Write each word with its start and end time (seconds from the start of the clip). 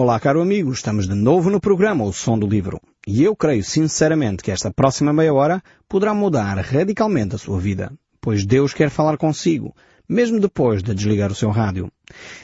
Olá, 0.00 0.20
caro 0.20 0.40
amigo, 0.40 0.70
estamos 0.70 1.08
de 1.08 1.14
novo 1.16 1.50
no 1.50 1.60
programa 1.60 2.04
O 2.04 2.12
Som 2.12 2.38
do 2.38 2.46
Livro. 2.46 2.80
E 3.04 3.24
eu 3.24 3.34
creio 3.34 3.64
sinceramente 3.64 4.44
que 4.44 4.52
esta 4.52 4.70
próxima 4.70 5.12
meia 5.12 5.34
hora 5.34 5.60
poderá 5.88 6.14
mudar 6.14 6.56
radicalmente 6.58 7.34
a 7.34 7.38
sua 7.38 7.58
vida, 7.58 7.92
pois 8.20 8.46
Deus 8.46 8.72
quer 8.72 8.90
falar 8.90 9.16
consigo, 9.16 9.74
mesmo 10.08 10.38
depois 10.38 10.84
de 10.84 10.94
desligar 10.94 11.32
o 11.32 11.34
seu 11.34 11.50
rádio. 11.50 11.90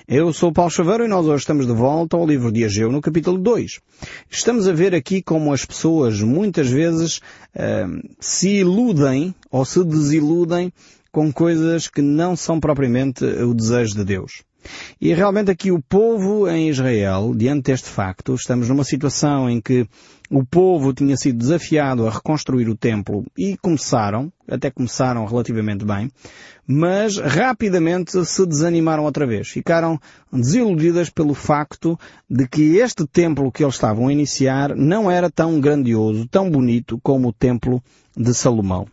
Eu 0.09 0.33
sou 0.33 0.53
Paulo 0.53 0.69
Chaveiro 0.69 1.05
e 1.05 1.09
nós 1.09 1.27
hoje 1.27 1.43
estamos 1.43 1.65
de 1.65 1.73
volta 1.73 2.17
ao 2.17 2.27
livro 2.27 2.51
de 2.51 2.65
Ageu 2.65 2.91
no 2.91 3.01
capítulo 3.01 3.39
2. 3.39 3.79
Estamos 4.29 4.67
a 4.67 4.73
ver 4.73 4.93
aqui 4.93 5.23
como 5.23 5.53
as 5.53 5.65
pessoas 5.65 6.21
muitas 6.21 6.69
vezes 6.69 7.19
uh, 7.19 8.17
se 8.19 8.49
iludem 8.49 9.33
ou 9.49 9.65
se 9.65 9.85
desiludem 9.85 10.73
com 11.13 11.33
coisas 11.33 11.87
que 11.87 12.03
não 12.03 12.35
são 12.35 12.59
propriamente 12.59 13.25
o 13.25 13.55
desejo 13.55 13.95
de 13.95 14.05
Deus. 14.05 14.43
E 15.01 15.13
realmente 15.13 15.51
aqui 15.51 15.71
o 15.71 15.83
povo 15.83 16.49
em 16.49 16.69
Israel, 16.69 17.33
diante 17.35 17.65
deste 17.65 17.89
facto, 17.89 18.35
estamos 18.35 18.69
numa 18.69 18.85
situação 18.85 19.49
em 19.49 19.61
que 19.61 19.87
o 20.31 20.45
povo 20.45 20.93
tinha 20.93 21.17
sido 21.17 21.39
desafiado 21.39 22.07
a 22.07 22.11
reconstruir 22.11 22.69
o 22.69 22.77
templo 22.77 23.25
e 23.37 23.57
começaram, 23.59 24.33
até 24.49 24.71
começaram 24.71 25.25
relativamente 25.27 25.85
bem, 25.85 26.11
mas 26.67 27.19
rapidamente 27.19 28.25
se 28.25 28.47
desanimaram 28.47 29.05
outra 29.05 29.27
vez. 29.27 29.49
Ficaram 29.49 30.01
desiludidas 30.33 31.11
pelo 31.11 31.35
facto 31.35 31.99
de 32.29 32.49
que 32.49 32.77
este 32.79 33.07
templo 33.07 33.53
que 33.53 33.63
eles 33.63 33.75
estavam 33.75 34.09
a 34.09 34.13
iniciar 34.13 34.75
não 34.75 35.11
era 35.11 35.31
tão 35.31 35.61
grandioso, 35.61 36.27
tão 36.27 36.51
bonito 36.51 36.99
como 37.03 37.29
o 37.29 37.33
templo 37.33 37.83
de 38.17 38.33
Salomão. 38.33 38.87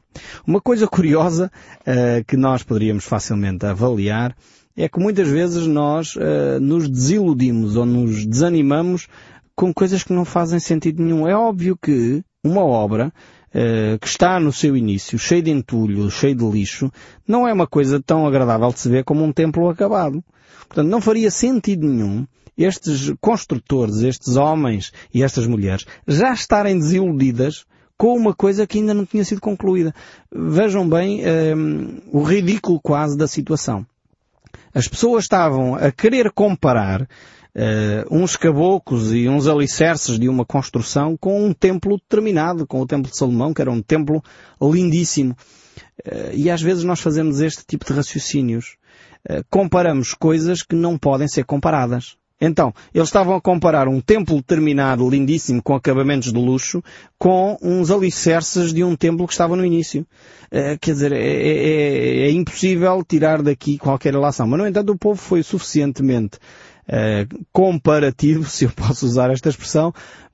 Uma 0.45 0.59
coisa 0.59 0.87
curiosa 0.87 1.51
uh, 1.81 2.23
que 2.25 2.35
nós 2.35 2.63
poderíamos 2.63 3.05
facilmente 3.05 3.65
avaliar 3.65 4.35
é 4.83 4.89
que 4.89 4.99
muitas 4.99 5.27
vezes 5.27 5.67
nós 5.67 6.15
uh, 6.15 6.59
nos 6.59 6.89
desiludimos 6.89 7.75
ou 7.75 7.85
nos 7.85 8.25
desanimamos 8.25 9.07
com 9.55 9.71
coisas 9.71 10.03
que 10.03 10.11
não 10.11 10.25
fazem 10.25 10.59
sentido 10.59 11.03
nenhum. 11.03 11.27
É 11.27 11.35
óbvio 11.35 11.77
que 11.79 12.23
uma 12.43 12.63
obra 12.63 13.13
uh, 13.49 13.99
que 13.99 14.07
está 14.07 14.39
no 14.39 14.51
seu 14.51 14.75
início, 14.75 15.19
cheia 15.19 15.41
de 15.43 15.51
entulho, 15.51 16.09
cheia 16.09 16.33
de 16.33 16.43
lixo, 16.43 16.91
não 17.27 17.47
é 17.47 17.53
uma 17.53 17.67
coisa 17.67 18.01
tão 18.01 18.25
agradável 18.25 18.69
de 18.69 18.79
se 18.79 18.89
ver 18.89 19.03
como 19.03 19.23
um 19.23 19.31
templo 19.31 19.69
acabado. 19.69 20.23
Portanto, 20.67 20.87
não 20.87 20.99
faria 20.99 21.29
sentido 21.29 21.87
nenhum 21.87 22.25
estes 22.57 23.13
construtores, 23.21 24.01
estes 24.01 24.35
homens 24.35 24.91
e 25.13 25.21
estas 25.21 25.45
mulheres 25.45 25.85
já 26.07 26.33
estarem 26.33 26.79
desiludidas 26.79 27.65
com 27.99 28.17
uma 28.17 28.33
coisa 28.33 28.65
que 28.65 28.79
ainda 28.79 28.95
não 28.95 29.05
tinha 29.05 29.23
sido 29.23 29.39
concluída. 29.39 29.93
Vejam 30.33 30.89
bem 30.89 31.19
um, 31.19 31.23
eh, 31.23 32.01
o 32.11 32.23
ridículo 32.23 32.79
quase 32.81 33.15
da 33.15 33.27
situação. 33.27 33.85
As 34.73 34.87
pessoas 34.87 35.25
estavam 35.25 35.75
a 35.75 35.91
querer 35.91 36.31
comparar 36.31 37.01
uh, 37.01 37.07
uns 38.09 38.35
caboclos 38.35 39.13
e 39.13 39.27
uns 39.27 39.47
alicerces 39.47 40.17
de 40.17 40.29
uma 40.29 40.45
construção 40.45 41.17
com 41.17 41.45
um 41.45 41.53
templo 41.53 41.99
terminado, 42.07 42.65
com 42.65 42.81
o 42.81 42.87
Templo 42.87 43.11
de 43.11 43.17
Salomão, 43.17 43.53
que 43.53 43.61
era 43.61 43.71
um 43.71 43.81
templo 43.81 44.23
lindíssimo. 44.61 45.35
Uh, 46.05 46.33
e 46.33 46.49
às 46.49 46.61
vezes 46.61 46.83
nós 46.83 46.99
fazemos 46.99 47.39
este 47.41 47.65
tipo 47.65 47.85
de 47.85 47.93
raciocínios. 47.93 48.77
Uh, 49.29 49.43
comparamos 49.49 50.13
coisas 50.13 50.63
que 50.63 50.75
não 50.75 50.97
podem 50.97 51.27
ser 51.27 51.45
comparadas. 51.45 52.17
Então, 52.43 52.73
eles 52.91 53.07
estavam 53.07 53.35
a 53.35 53.41
comparar 53.41 53.87
um 53.87 54.01
templo 54.01 54.41
terminado, 54.41 55.07
lindíssimo, 55.07 55.61
com 55.61 55.75
acabamentos 55.75 56.33
de 56.33 56.39
luxo, 56.39 56.83
com 57.19 57.55
uns 57.61 57.91
alicerces 57.91 58.73
de 58.73 58.83
um 58.83 58.95
templo 58.95 59.27
que 59.27 59.33
estava 59.33 59.55
no 59.55 59.63
início. 59.63 60.01
Uh, 60.51 60.77
quer 60.81 60.93
dizer, 60.93 61.11
é, 61.11 61.19
é, 61.19 62.23
é, 62.23 62.27
é, 62.27 62.31
impossível 62.31 63.03
tirar 63.07 63.43
daqui 63.43 63.77
qualquer 63.77 64.13
relação. 64.13 64.47
Mas, 64.47 64.59
no 64.59 64.67
entanto, 64.67 64.91
o 64.91 64.97
povo 64.97 65.21
foi 65.21 65.43
suficientemente 65.43 66.39
uh, 66.87 67.45
comparativo, 67.53 68.43
se 68.49 68.65
eu 68.65 68.71
posso 68.71 69.05
usar 69.05 69.29
esta 69.29 69.49
expressão, 69.49 69.93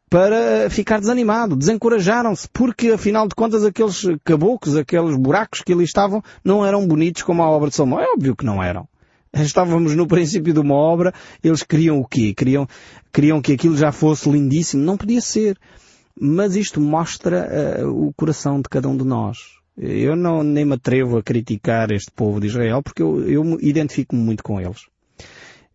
para 0.10 0.70
ficar 0.70 1.02
desanimado. 1.02 1.58
Desencorajaram-se, 1.58 2.48
porque, 2.54 2.92
afinal 2.92 3.28
de 3.28 3.36
contas, 3.36 3.66
aqueles 3.66 4.02
caboclos, 4.24 4.78
aqueles 4.78 5.18
buracos 5.18 5.62
que 5.62 5.74
ali 5.74 5.84
estavam, 5.84 6.24
não 6.42 6.66
eram 6.66 6.88
bonitos 6.88 7.24
como 7.24 7.44
a 7.44 7.50
obra 7.50 7.68
de 7.68 7.76
Salomão. 7.76 8.00
É 8.00 8.06
óbvio 8.14 8.34
que 8.34 8.46
não 8.46 8.64
eram. 8.64 8.88
Estávamos 9.34 9.96
no 9.96 10.08
princípio 10.08 10.54
de 10.54 10.60
uma 10.60 10.76
obra, 10.76 11.14
eles 11.44 11.64
queriam 11.64 12.00
o 12.00 12.06
quê? 12.06 12.34
Queriam, 12.34 12.68
queriam 13.12 13.42
que 13.42 13.54
aquilo 13.54 13.78
já 13.78 13.92
fosse 13.92 14.30
lindíssimo. 14.30 14.84
Não 14.84 14.98
podia 14.98 15.22
ser. 15.22 15.58
Mas 16.20 16.56
isto 16.56 16.82
mostra 16.82 17.84
uh, 17.84 18.08
o 18.08 18.14
coração 18.14 18.58
de 18.60 18.70
cada 18.70 18.88
um 18.88 18.98
de 18.98 19.04
nós. 19.04 19.38
Eu 19.78 20.16
não, 20.16 20.42
nem 20.42 20.66
me 20.66 20.74
atrevo 20.74 21.18
a 21.18 21.24
criticar 21.24 21.92
este 21.92 22.12
povo 22.12 22.40
de 22.40 22.48
Israel 22.48 22.82
porque 22.82 23.04
eu, 23.04 23.22
eu 23.30 23.60
identifico-me 23.62 24.22
muito 24.22 24.44
com 24.44 24.60
eles. 24.60 24.88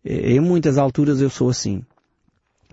Em 0.03 0.41
muitas 0.41 0.77
alturas 0.77 1.21
eu 1.21 1.29
sou 1.29 1.49
assim. 1.49 1.81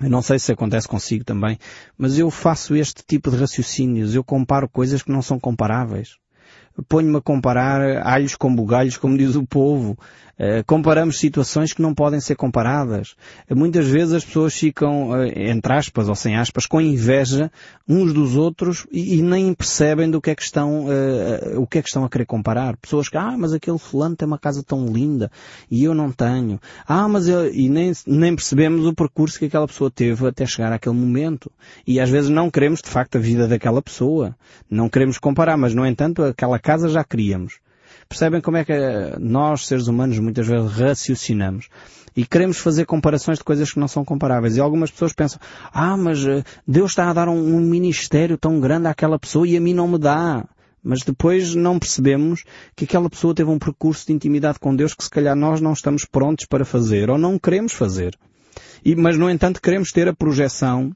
Eu 0.02 0.10
não 0.10 0.22
sei 0.22 0.40
se 0.40 0.50
acontece 0.50 0.88
consigo 0.88 1.24
também, 1.24 1.58
mas 1.96 2.18
eu 2.18 2.28
faço 2.30 2.74
este 2.74 3.04
tipo 3.06 3.30
de 3.30 3.36
raciocínios. 3.36 4.14
Eu 4.14 4.24
comparo 4.24 4.68
coisas 4.68 5.02
que 5.02 5.12
não 5.12 5.22
são 5.22 5.38
comparáveis 5.38 6.16
ponho-me 6.88 7.18
a 7.18 7.20
comparar 7.20 8.06
alhos 8.06 8.36
com 8.36 8.54
bugalhos, 8.54 8.96
como 8.96 9.16
diz 9.16 9.34
o 9.34 9.46
povo. 9.46 9.98
Uh, 10.40 10.64
comparamos 10.64 11.18
situações 11.18 11.74
que 11.74 11.82
não 11.82 11.94
podem 11.94 12.18
ser 12.18 12.34
comparadas. 12.34 13.14
Uh, 13.46 13.54
muitas 13.54 13.86
vezes 13.86 14.14
as 14.14 14.24
pessoas 14.24 14.54
ficam, 14.54 15.10
uh, 15.10 15.26
entre 15.26 15.70
aspas 15.70 16.08
ou 16.08 16.14
sem 16.14 16.34
aspas, 16.34 16.64
com 16.64 16.80
inveja 16.80 17.52
uns 17.86 18.14
dos 18.14 18.36
outros 18.36 18.86
e, 18.90 19.18
e 19.18 19.22
nem 19.22 19.52
percebem 19.52 20.10
do 20.10 20.18
que 20.18 20.30
é 20.30 20.34
que 20.34 20.42
estão, 20.42 20.86
o 21.56 21.66
que 21.66 21.78
é 21.78 21.82
que 21.82 21.88
estão 21.88 22.04
a 22.04 22.08
querer 22.08 22.24
comparar. 22.24 22.74
Pessoas 22.78 23.08
que, 23.10 23.18
ah, 23.18 23.36
mas 23.36 23.52
aquele 23.52 23.76
fulano 23.76 24.16
tem 24.16 24.26
uma 24.26 24.38
casa 24.38 24.62
tão 24.62 24.86
linda 24.86 25.30
e 25.70 25.84
eu 25.84 25.92
não 25.92 26.10
tenho. 26.10 26.58
Ah, 26.86 27.06
mas 27.06 27.28
eu, 27.28 27.52
e 27.52 27.68
nem, 27.68 27.92
nem 28.06 28.34
percebemos 28.34 28.86
o 28.86 28.94
percurso 28.94 29.38
que 29.38 29.44
aquela 29.44 29.66
pessoa 29.66 29.90
teve 29.90 30.26
até 30.26 30.46
chegar 30.46 30.72
àquele 30.72 30.94
momento. 30.94 31.52
E 31.86 32.00
às 32.00 32.08
vezes 32.08 32.30
não 32.30 32.50
queremos 32.50 32.80
de 32.80 32.88
facto 32.88 33.16
a 33.16 33.20
vida 33.20 33.46
daquela 33.46 33.82
pessoa. 33.82 34.34
Não 34.70 34.88
queremos 34.88 35.18
comparar, 35.18 35.58
mas 35.58 35.74
no 35.74 35.84
entanto 35.84 36.22
aquela 36.22 36.58
casa 36.58 36.88
já 36.88 37.04
queríamos. 37.04 37.58
Percebem 38.10 38.40
como 38.40 38.56
é 38.56 38.64
que 38.64 38.72
nós, 39.20 39.68
seres 39.68 39.86
humanos, 39.86 40.18
muitas 40.18 40.44
vezes 40.44 40.72
raciocinamos 40.72 41.68
e 42.16 42.26
queremos 42.26 42.58
fazer 42.58 42.84
comparações 42.84 43.38
de 43.38 43.44
coisas 43.44 43.72
que 43.72 43.78
não 43.78 43.86
são 43.86 44.04
comparáveis. 44.04 44.56
E 44.56 44.60
algumas 44.60 44.90
pessoas 44.90 45.12
pensam, 45.12 45.38
ah, 45.72 45.96
mas 45.96 46.26
eh, 46.26 46.42
Deus 46.66 46.90
está 46.90 47.08
a 47.08 47.12
dar 47.12 47.28
um, 47.28 47.38
um 47.38 47.60
ministério 47.60 48.36
tão 48.36 48.58
grande 48.58 48.88
àquela 48.88 49.16
pessoa 49.16 49.46
e 49.46 49.56
a 49.56 49.60
mim 49.60 49.72
não 49.72 49.86
me 49.86 49.96
dá. 49.96 50.44
Mas 50.82 51.04
depois 51.04 51.54
não 51.54 51.78
percebemos 51.78 52.42
que 52.74 52.84
aquela 52.84 53.08
pessoa 53.08 53.32
teve 53.32 53.48
um 53.48 53.60
percurso 53.60 54.04
de 54.08 54.12
intimidade 54.12 54.58
com 54.58 54.74
Deus 54.74 54.92
que 54.92 55.04
se 55.04 55.10
calhar 55.10 55.36
nós 55.36 55.60
não 55.60 55.72
estamos 55.72 56.04
prontos 56.04 56.46
para 56.46 56.64
fazer 56.64 57.10
ou 57.10 57.16
não 57.16 57.38
queremos 57.38 57.74
fazer. 57.74 58.18
E, 58.84 58.96
mas 58.96 59.16
no 59.16 59.30
entanto 59.30 59.62
queremos 59.62 59.92
ter 59.92 60.08
a 60.08 60.12
projeção 60.12 60.90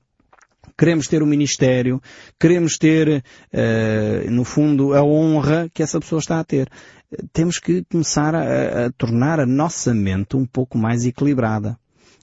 queremos 0.77 1.07
ter 1.09 1.23
o 1.23 1.27
ministério, 1.27 2.01
queremos 2.39 2.77
ter, 2.77 3.23
uh, 3.53 4.31
no 4.31 4.45
fundo, 4.45 4.95
a 4.95 5.03
honra 5.03 5.69
que 5.73 5.83
essa 5.83 6.01
pessoa 6.01 6.19
está 6.19 6.41
a 6.41 6.45
ter. 6.45 6.69
Temos 7.33 7.59
que 7.59 7.85
começar 7.85 8.35
a, 8.35 8.87
a 8.87 8.93
tornar 8.93 9.41
a 9.41 9.47
nossa 9.47 9.95
mente 9.95 10.37
um 10.37 10.47
pouco 10.47 10.79
mais 10.79 11.05
equilibrada. 11.05 11.79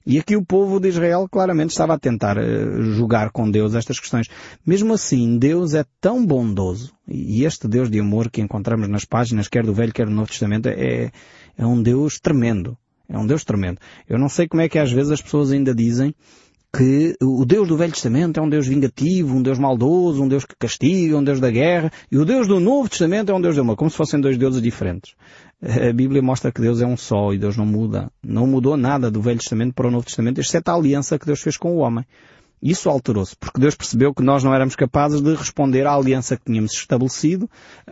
E 0.06 0.18
aqui 0.18 0.36
o 0.36 0.44
povo 0.44 0.80
de 0.80 0.88
Israel 0.88 1.28
claramente 1.30 1.70
estava 1.70 1.94
a 1.94 2.00
tentar 2.00 2.38
uh, 2.38 2.82
jogar 2.82 3.30
com 3.30 3.50
Deus 3.50 3.76
estas 3.76 4.00
questões. 4.00 4.28
Mesmo 4.66 4.94
assim, 4.94 5.38
Deus 5.38 5.76
é 5.76 5.86
tão 6.00 6.26
bondoso, 6.26 6.92
e 7.08 7.44
este 7.46 7.68
Deus 7.68 7.90
de 7.90 8.00
amor 8.00 8.32
que 8.32 8.42
encontramos 8.42 8.88
nas 8.88 9.06
páginas, 9.06 9.48
quer 9.48 9.64
do 9.64 9.74
Velho, 9.74 9.94
quer 9.94 10.08
do 10.08 10.12
Novo 10.12 10.30
Testamento, 10.30 10.68
é, 10.70 11.12
é 11.56 11.66
um 11.66 11.82
Deus 11.82 12.20
tremendo. 12.20 12.76
É 13.08 13.18
um 13.18 13.28
Deus 13.28 13.44
tremendo. 13.44 13.78
Eu 14.08 14.18
não 14.18 14.30
sei 14.30 14.48
como 14.48 14.62
é 14.62 14.70
que 14.70 14.80
às 14.80 14.92
vezes 14.92 15.12
as 15.12 15.22
pessoas 15.22 15.52
ainda 15.52 15.76
dizem 15.76 16.16
que 16.74 17.18
o 17.22 17.44
Deus 17.46 17.68
do 17.68 17.76
Velho 17.76 17.92
Testamento 17.92 18.40
é 18.40 18.44
um 18.44 18.50
Deus 18.50 18.66
vingativo, 18.66 19.36
um 19.36 19.42
Deus 19.42 19.60
maldoso, 19.60 20.24
um 20.24 20.28
Deus 20.28 20.46
que 20.46 20.56
castiga, 20.58 21.18
um 21.18 21.24
Deus 21.24 21.40
da 21.40 21.52
guerra, 21.52 21.92
e 22.10 22.18
o 22.18 22.24
Deus 22.24 22.48
do 22.48 22.60
Novo 22.60 22.88
Testamento 22.88 23.32
é 23.32 23.36
um 23.36 23.42
Deus 23.42 23.56
de 23.56 23.62
amor, 23.62 23.76
como 23.76 23.92
se 23.92 23.98
fossem 23.98 24.22
dois 24.22 24.38
deuses 24.38 24.62
diferentes. 24.62 25.14
A 25.62 25.92
Bíblia 25.94 26.22
mostra 26.22 26.52
que 26.52 26.62
Deus 26.62 26.82
é 26.82 26.86
um 26.86 26.96
só 26.96 27.34
e 27.34 27.38
Deus 27.38 27.58
não 27.58 27.66
muda. 27.66 28.10
Não 28.24 28.48
mudou 28.48 28.78
nada 28.78 29.12
do 29.12 29.22
Velho 29.22 29.38
Testamento 29.38 29.74
para 29.74 29.88
o 29.88 29.92
Novo 29.92 30.06
Testamento, 30.06 30.40
exceto 30.40 30.72
a 30.72 30.74
aliança 30.74 31.20
que 31.20 31.26
Deus 31.26 31.42
fez 31.42 31.58
com 31.58 31.76
o 31.76 31.80
homem. 31.80 32.06
Isso 32.62 32.90
alterou-se, 32.90 33.36
porque 33.36 33.60
Deus 33.60 33.74
percebeu 33.74 34.14
que 34.14 34.22
nós 34.22 34.44
não 34.44 34.54
éramos 34.54 34.76
capazes 34.76 35.20
de 35.20 35.34
responder 35.34 35.88
à 35.88 35.96
aliança 35.96 36.38
que 36.38 36.46
tínhamos 36.46 36.74
estabelecido. 36.74 37.50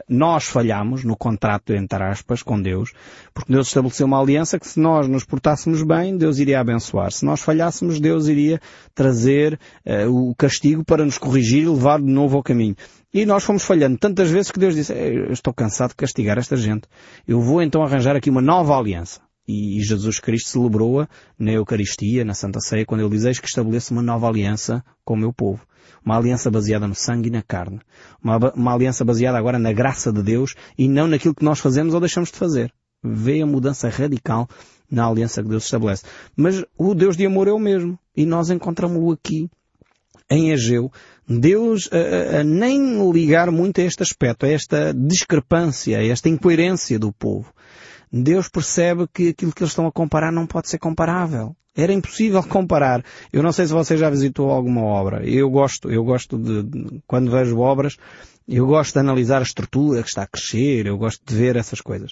Nós 0.08 0.46
falhamos 0.46 1.04
no 1.04 1.18
contrato, 1.18 1.74
entre 1.74 2.04
aspas, 2.04 2.44
com 2.44 2.62
Deus, 2.62 2.94
porque 3.34 3.52
Deus 3.52 3.68
estabeleceu 3.68 4.06
uma 4.06 4.22
aliança 4.22 4.60
que 4.60 4.68
se 4.68 4.80
nós 4.80 5.08
nos 5.08 5.26
portássemos 5.26 5.82
bem, 5.82 6.16
Deus 6.16 6.38
iria 6.38 6.60
abençoar. 6.60 7.12
Se 7.12 7.26
nós 7.26 7.42
falhássemos, 7.42 8.00
Deus 8.00 8.28
iria 8.28 8.62
trazer 8.94 9.60
uh, 9.86 10.30
o 10.30 10.36
castigo 10.36 10.86
para 10.86 11.04
nos 11.04 11.18
corrigir 11.18 11.64
e 11.64 11.70
levar 11.70 12.00
de 12.00 12.12
novo 12.12 12.38
ao 12.38 12.44
caminho. 12.44 12.76
E 13.12 13.26
nós 13.26 13.44
fomos 13.44 13.64
falhando 13.64 13.98
tantas 13.98 14.30
vezes 14.30 14.52
que 14.52 14.60
Deus 14.60 14.76
disse, 14.76 14.94
eu 14.94 15.32
estou 15.32 15.52
cansado 15.52 15.90
de 15.90 15.96
castigar 15.96 16.38
esta 16.38 16.56
gente. 16.56 16.88
Eu 17.28 17.42
vou 17.42 17.60
então 17.64 17.82
arranjar 17.82 18.16
aqui 18.16 18.30
uma 18.30 18.42
nova 18.42 18.78
aliança 18.78 19.20
e 19.52 19.82
Jesus 19.82 20.20
Cristo 20.20 20.50
celebrou-a 20.50 21.10
na 21.38 21.52
Eucaristia, 21.54 22.24
na 22.24 22.36
Santa 22.36 22.60
Ceia, 22.60 22.86
quando 22.86 23.02
ele 23.02 23.10
diz 23.10 23.24
Eis 23.26 23.40
que 23.40 23.48
estabeleço 23.48 23.92
uma 23.92 24.04
nova 24.04 24.28
aliança 24.28 24.86
com 25.04 25.16
o 25.16 25.18
meu 25.18 25.34
povo. 25.34 25.66
Uma 26.06 26.18
aliança 26.18 26.52
baseada 26.52 26.88
no 26.88 26.94
sangue 26.94 27.30
e 27.30 27.32
na 27.32 27.42
carne. 27.42 27.80
Uma, 28.24 28.38
uma 28.54 28.74
aliança 28.76 29.04
baseada 29.04 29.40
agora 29.40 29.58
na 29.58 29.74
graça 29.74 30.14
de 30.14 30.22
Deus 30.22 30.54
e 30.78 30.88
não 30.88 31.08
naquilo 31.08 31.34
que 31.34 31.44
nós 31.44 31.58
fazemos 31.58 31.96
ou 31.96 32.00
deixamos 32.00 32.32
de 32.32 32.38
fazer. 32.38 32.72
Vê 33.04 33.42
a 33.42 33.46
mudança 33.48 33.90
radical 33.90 34.48
na 34.90 35.08
aliança 35.08 35.42
que 35.42 35.50
Deus 35.50 35.64
estabelece. 35.64 36.04
Mas 36.36 36.64
o 36.78 36.94
Deus 36.94 37.18
de 37.18 37.26
amor 37.26 37.48
é 37.48 37.52
o 37.52 37.58
mesmo. 37.58 37.98
E 38.16 38.28
nós 38.28 38.52
encontramos-lo 38.52 39.12
aqui, 39.12 39.50
em 40.30 40.54
Ageu, 40.54 40.92
Deus 41.28 41.90
a, 41.92 42.42
a, 42.42 42.44
nem 42.44 43.12
ligar 43.12 43.50
muito 43.50 43.82
a 43.82 43.84
este 43.84 44.04
aspecto, 44.04 44.46
a 44.46 44.50
esta 44.50 44.94
discrepância, 44.94 45.98
a 45.98 46.06
esta 46.06 46.30
incoerência 46.30 47.00
do 47.00 47.12
povo. 47.12 47.52
Deus 48.12 48.50
percebe 48.50 49.08
que 49.14 49.30
aquilo 49.30 49.54
que 49.54 49.62
eles 49.62 49.72
estão 49.72 49.88
a 49.88 49.92
comparar 49.92 50.32
não 50.32 50.48
pode 50.48 50.70
ser 50.70 50.80
comparável. 50.80 51.56
Era 51.76 51.94
impossível 51.94 52.44
comparar. 52.44 53.04
Eu 53.32 53.44
não 53.44 53.52
sei 53.52 53.68
se 53.68 53.74
você 53.74 53.96
já 53.96 54.10
visitou 54.10 54.50
alguma 54.50 54.82
obra. 54.82 55.26
Eu 55.26 55.50
gosto, 55.50 55.90
eu 55.90 56.04
gosto 56.04 56.38
de, 56.38 57.02
quando 57.08 57.32
vejo 57.32 57.60
obras, 57.60 57.98
eu 58.50 58.66
gosto 58.66 58.94
de 58.94 59.00
analisar 59.00 59.40
a 59.40 59.44
estrutura 59.44 60.02
que 60.02 60.10
está 60.10 60.24
a 60.24 60.28
crescer, 60.28 60.88
eu 60.88 60.98
gosto 60.98 61.22
de 61.24 61.36
ver 61.36 61.56
essas 61.56 61.80
coisas. 61.80 62.12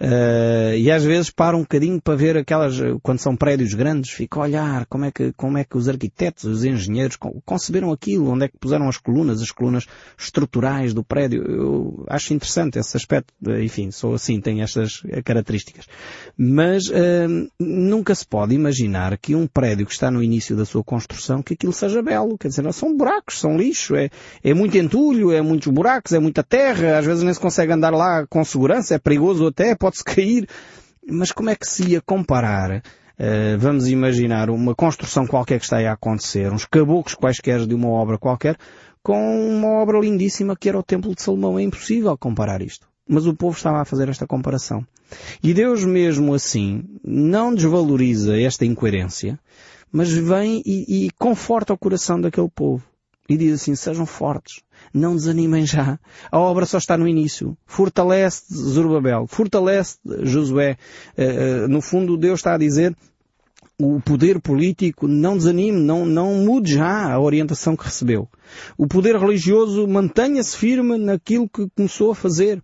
Uh, 0.00 0.76
e 0.76 0.90
às 0.90 1.04
vezes 1.04 1.30
paro 1.30 1.56
um 1.56 1.62
bocadinho 1.62 2.00
para 2.02 2.16
ver 2.16 2.36
aquelas, 2.36 2.76
quando 3.02 3.20
são 3.20 3.36
prédios 3.36 3.72
grandes, 3.72 4.10
fico 4.10 4.40
a 4.40 4.42
olhar 4.42 4.86
como 4.86 5.04
é 5.04 5.12
que, 5.12 5.32
como 5.32 5.56
é 5.56 5.64
que 5.64 5.76
os 5.76 5.88
arquitetos, 5.88 6.44
os 6.44 6.64
engenheiros 6.64 7.16
conceberam 7.44 7.92
aquilo, 7.92 8.30
onde 8.30 8.46
é 8.46 8.48
que 8.48 8.58
puseram 8.58 8.88
as 8.88 8.98
colunas, 8.98 9.40
as 9.40 9.52
colunas 9.52 9.86
estruturais 10.18 10.92
do 10.92 11.04
prédio. 11.04 11.42
Eu 11.44 12.04
acho 12.08 12.34
interessante 12.34 12.78
esse 12.78 12.96
aspecto. 12.96 13.32
Enfim, 13.62 13.92
sou 13.92 14.14
assim, 14.14 14.40
tenho 14.40 14.62
estas 14.62 15.02
características. 15.24 15.86
Mas 16.36 16.88
uh, 16.88 17.48
nunca 17.58 18.14
se 18.14 18.26
pode 18.26 18.54
imaginar 18.54 19.16
que 19.18 19.36
um 19.36 19.46
prédio 19.46 19.86
que 19.86 19.92
está 19.92 20.10
no 20.10 20.22
início 20.22 20.56
da 20.56 20.64
sua 20.64 20.82
construção, 20.82 21.42
que 21.42 21.54
aquilo 21.54 21.72
seja 21.72 22.02
belo. 22.02 22.36
Quer 22.36 22.48
dizer, 22.48 22.72
são 22.72 22.96
buracos, 22.96 23.38
são 23.38 23.56
lixo, 23.56 23.94
é, 23.94 24.10
é 24.42 24.52
muito 24.52 24.76
entulho, 24.76 25.30
é 25.30 25.40
muitos 25.40 25.75
buracos, 25.76 26.12
é 26.12 26.18
muita 26.18 26.42
terra, 26.42 26.98
às 26.98 27.06
vezes 27.06 27.22
nem 27.22 27.32
se 27.32 27.38
consegue 27.38 27.72
andar 27.72 27.92
lá 27.92 28.26
com 28.26 28.44
segurança, 28.44 28.94
é 28.94 28.98
perigoso 28.98 29.46
até, 29.46 29.76
pode-se 29.76 30.02
cair. 30.04 30.48
Mas 31.08 31.30
como 31.30 31.50
é 31.50 31.54
que 31.54 31.68
se 31.68 31.90
ia 31.90 32.00
comparar 32.00 32.82
Uh, 33.18 33.56
vamos 33.58 33.88
imaginar 33.88 34.50
uma 34.50 34.74
construção 34.74 35.26
qualquer 35.26 35.58
que 35.58 35.64
está 35.64 35.78
aí 35.78 35.86
a 35.86 35.92
acontecer, 35.92 36.52
uns 36.52 36.66
caboclos 36.66 37.14
quaisquer 37.14 37.66
de 37.66 37.74
uma 37.74 37.88
obra 37.88 38.18
qualquer, 38.18 38.58
com 39.02 39.48
uma 39.48 39.68
obra 39.68 39.98
lindíssima 39.98 40.54
que 40.54 40.68
era 40.68 40.78
o 40.78 40.82
Templo 40.82 41.14
de 41.14 41.22
Salomão. 41.22 41.58
É 41.58 41.62
impossível 41.62 42.16
comparar 42.18 42.60
isto. 42.60 42.86
Mas 43.08 43.26
o 43.26 43.34
povo 43.34 43.56
estava 43.56 43.80
a 43.80 43.86
fazer 43.86 44.10
esta 44.10 44.26
comparação. 44.26 44.86
E 45.42 45.54
Deus 45.54 45.82
mesmo 45.82 46.34
assim 46.34 46.84
não 47.02 47.54
desvaloriza 47.54 48.38
esta 48.38 48.66
incoerência, 48.66 49.38
mas 49.90 50.12
vem 50.12 50.60
e, 50.66 51.06
e 51.06 51.10
conforta 51.12 51.72
o 51.72 51.78
coração 51.78 52.20
daquele 52.20 52.50
povo. 52.50 52.84
E 53.28 53.36
diz 53.36 53.62
assim, 53.62 53.74
sejam 53.74 54.04
fortes, 54.04 54.60
não 54.96 55.14
desanimem 55.14 55.66
já. 55.66 55.98
A 56.30 56.38
obra 56.38 56.66
só 56.66 56.78
está 56.78 56.96
no 56.96 57.06
início. 57.06 57.56
Fortalece 57.66 58.44
Zorobabel, 58.52 59.26
fortalece 59.26 59.98
Josué. 60.22 60.76
Eh, 61.16 61.24
eh, 61.24 61.68
no 61.68 61.80
fundo, 61.80 62.16
Deus 62.16 62.40
está 62.40 62.54
a 62.54 62.58
dizer, 62.58 62.96
o 63.78 64.00
poder 64.00 64.40
político 64.40 65.06
não 65.06 65.36
desanime, 65.36 65.78
não, 65.78 66.06
não 66.06 66.34
mude 66.34 66.74
já 66.74 67.12
a 67.12 67.20
orientação 67.20 67.76
que 67.76 67.84
recebeu. 67.84 68.28
O 68.76 68.86
poder 68.86 69.16
religioso 69.16 69.86
mantenha-se 69.86 70.56
firme 70.56 70.96
naquilo 70.96 71.48
que 71.48 71.68
começou 71.76 72.10
a 72.10 72.14
fazer. 72.14 72.62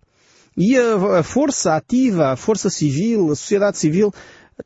E 0.57 0.77
a, 0.77 1.19
a 1.19 1.23
força 1.23 1.75
ativa, 1.75 2.31
a 2.31 2.35
força 2.35 2.69
civil, 2.69 3.31
a 3.31 3.35
sociedade 3.35 3.77
civil 3.77 4.11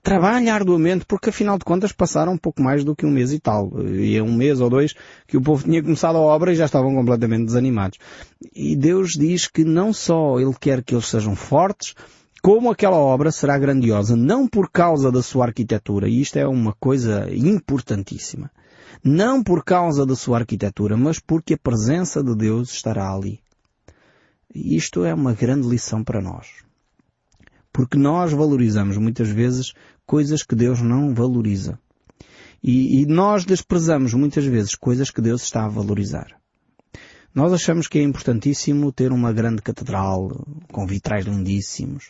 trabalha 0.01 0.53
arduamente 0.53 1.05
porque 1.05 1.29
afinal 1.29 1.57
de 1.57 1.65
contas 1.65 1.91
passaram 1.91 2.37
pouco 2.37 2.61
mais 2.61 2.83
do 2.83 2.95
que 2.95 3.05
um 3.05 3.11
mês 3.11 3.31
e 3.31 3.39
tal. 3.39 3.71
E 3.85 4.15
é 4.15 4.23
um 4.23 4.33
mês 4.33 4.59
ou 4.59 4.69
dois 4.69 4.93
que 5.27 5.37
o 5.37 5.41
povo 5.41 5.63
tinha 5.63 5.81
começado 5.81 6.17
a 6.17 6.21
obra 6.21 6.51
e 6.51 6.55
já 6.55 6.65
estavam 6.65 6.93
completamente 6.93 7.45
desanimados. 7.45 7.99
E 8.55 8.75
Deus 8.75 9.11
diz 9.11 9.47
que 9.47 9.63
não 9.63 9.93
só 9.93 10.39
Ele 10.39 10.55
quer 10.59 10.83
que 10.83 10.93
eles 10.93 11.07
sejam 11.07 11.35
fortes, 11.35 11.95
como 12.41 12.71
aquela 12.71 12.97
obra 12.97 13.31
será 13.31 13.57
grandiosa, 13.57 14.15
não 14.15 14.47
por 14.47 14.69
causa 14.69 15.11
da 15.11 15.21
sua 15.21 15.45
arquitetura, 15.47 16.07
e 16.07 16.21
isto 16.21 16.37
é 16.37 16.47
uma 16.47 16.73
coisa 16.79 17.27
importantíssima. 17.33 18.51
Não 19.03 19.43
por 19.43 19.63
causa 19.63 20.05
da 20.05 20.15
sua 20.15 20.39
arquitetura, 20.39 20.95
mas 20.97 21.19
porque 21.19 21.53
a 21.53 21.57
presença 21.57 22.23
de 22.23 22.35
Deus 22.35 22.71
estará 22.71 23.13
ali. 23.13 23.39
Isto 24.53 25.03
é 25.03 25.13
uma 25.13 25.33
grande 25.33 25.67
lição 25.67 26.03
para 26.03 26.21
nós. 26.21 26.66
Porque 27.77 27.95
nós 27.95 28.33
valorizamos 28.33 28.97
muitas 28.97 29.29
vezes 29.29 29.71
coisas 30.03 30.41
que 30.41 30.55
Deus 30.55 30.81
não 30.81 31.13
valoriza. 31.13 31.77
E, 32.63 33.03
e, 33.03 33.05
nós 33.05 33.45
desprezamos 33.45 34.15
muitas 34.15 34.45
vezes 34.45 34.73
coisas 34.73 35.11
que 35.11 35.21
Deus 35.21 35.43
está 35.43 35.63
a 35.63 35.69
valorizar. 35.69 36.25
Nós 37.35 37.53
achamos 37.53 37.87
que 37.87 37.99
é 37.99 38.01
importantíssimo 38.01 38.91
ter 38.91 39.11
uma 39.11 39.31
grande 39.31 39.61
catedral 39.61 40.43
com 40.71 40.87
vitrais 40.87 41.27
lindíssimos. 41.27 42.09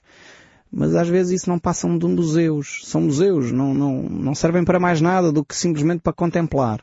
Mas 0.72 0.96
às 0.96 1.10
vezes 1.10 1.42
isso 1.42 1.50
não 1.50 1.60
passa 1.60 1.86
de 1.86 2.08
museus. 2.08 2.84
São 2.86 3.02
museus, 3.02 3.52
não, 3.52 3.74
não, 3.74 4.04
não 4.04 4.34
servem 4.34 4.64
para 4.64 4.80
mais 4.80 5.02
nada 5.02 5.34
do 5.34 5.44
que 5.44 5.54
simplesmente 5.54 6.00
para 6.00 6.14
contemplar. 6.14 6.80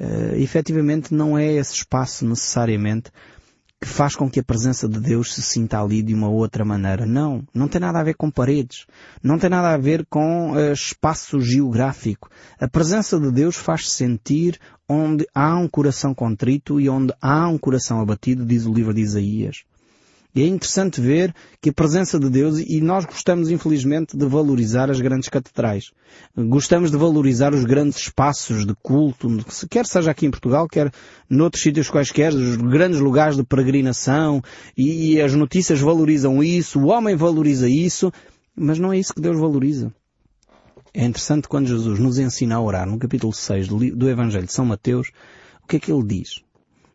Uh, 0.00 0.34
efetivamente 0.36 1.12
não 1.12 1.36
é 1.36 1.52
esse 1.52 1.74
espaço 1.74 2.24
necessariamente 2.24 3.10
que 3.80 3.88
faz 3.88 4.16
com 4.16 4.28
que 4.28 4.40
a 4.40 4.44
presença 4.44 4.88
de 4.88 4.98
Deus 4.98 5.34
se 5.34 5.40
sinta 5.40 5.80
ali 5.80 6.02
de 6.02 6.12
uma 6.12 6.28
outra 6.28 6.64
maneira. 6.64 7.06
Não, 7.06 7.44
não 7.54 7.68
tem 7.68 7.80
nada 7.80 8.00
a 8.00 8.02
ver 8.02 8.14
com 8.14 8.30
paredes, 8.30 8.86
não 9.22 9.38
tem 9.38 9.48
nada 9.48 9.72
a 9.72 9.76
ver 9.76 10.04
com 10.10 10.52
uh, 10.52 10.72
espaço 10.72 11.40
geográfico. 11.40 12.28
A 12.58 12.66
presença 12.66 13.20
de 13.20 13.30
Deus 13.30 13.56
faz-se 13.56 13.90
sentir 13.90 14.58
onde 14.88 15.26
há 15.34 15.56
um 15.56 15.68
coração 15.68 16.12
contrito 16.12 16.80
e 16.80 16.88
onde 16.88 17.12
há 17.20 17.46
um 17.48 17.58
coração 17.58 18.00
abatido, 18.00 18.44
diz 18.44 18.66
o 18.66 18.72
livro 18.72 18.92
de 18.92 19.02
Isaías. 19.02 19.64
E 20.38 20.42
é 20.44 20.46
interessante 20.46 21.00
ver 21.00 21.34
que 21.60 21.70
a 21.70 21.72
presença 21.72 22.16
de 22.16 22.30
Deus, 22.30 22.60
e 22.60 22.80
nós 22.80 23.04
gostamos 23.04 23.50
infelizmente 23.50 24.16
de 24.16 24.24
valorizar 24.24 24.88
as 24.88 25.00
grandes 25.00 25.28
catedrais. 25.28 25.90
Gostamos 26.36 26.92
de 26.92 26.96
valorizar 26.96 27.52
os 27.52 27.64
grandes 27.64 27.98
espaços 27.98 28.64
de 28.64 28.72
culto, 28.80 29.28
quer 29.68 29.84
seja 29.84 30.12
aqui 30.12 30.26
em 30.26 30.30
Portugal, 30.30 30.68
quer 30.68 30.92
noutros 31.28 31.64
sítios 31.64 31.90
quaisquer, 31.90 32.32
os 32.32 32.54
grandes 32.54 33.00
lugares 33.00 33.36
de 33.36 33.42
peregrinação, 33.42 34.40
e 34.76 35.20
as 35.20 35.34
notícias 35.34 35.80
valorizam 35.80 36.40
isso, 36.40 36.78
o 36.78 36.86
homem 36.86 37.16
valoriza 37.16 37.68
isso, 37.68 38.12
mas 38.54 38.78
não 38.78 38.92
é 38.92 38.98
isso 39.00 39.14
que 39.14 39.20
Deus 39.20 39.40
valoriza. 39.40 39.92
É 40.94 41.04
interessante 41.04 41.48
quando 41.48 41.66
Jesus 41.66 41.98
nos 41.98 42.16
ensina 42.16 42.54
a 42.54 42.60
orar, 42.60 42.86
no 42.86 42.96
capítulo 42.96 43.32
6 43.32 43.66
do 43.66 44.08
Evangelho 44.08 44.46
de 44.46 44.52
São 44.52 44.64
Mateus, 44.64 45.10
o 45.64 45.66
que 45.66 45.78
é 45.78 45.80
que 45.80 45.90
ele 45.90 46.04
diz? 46.04 46.44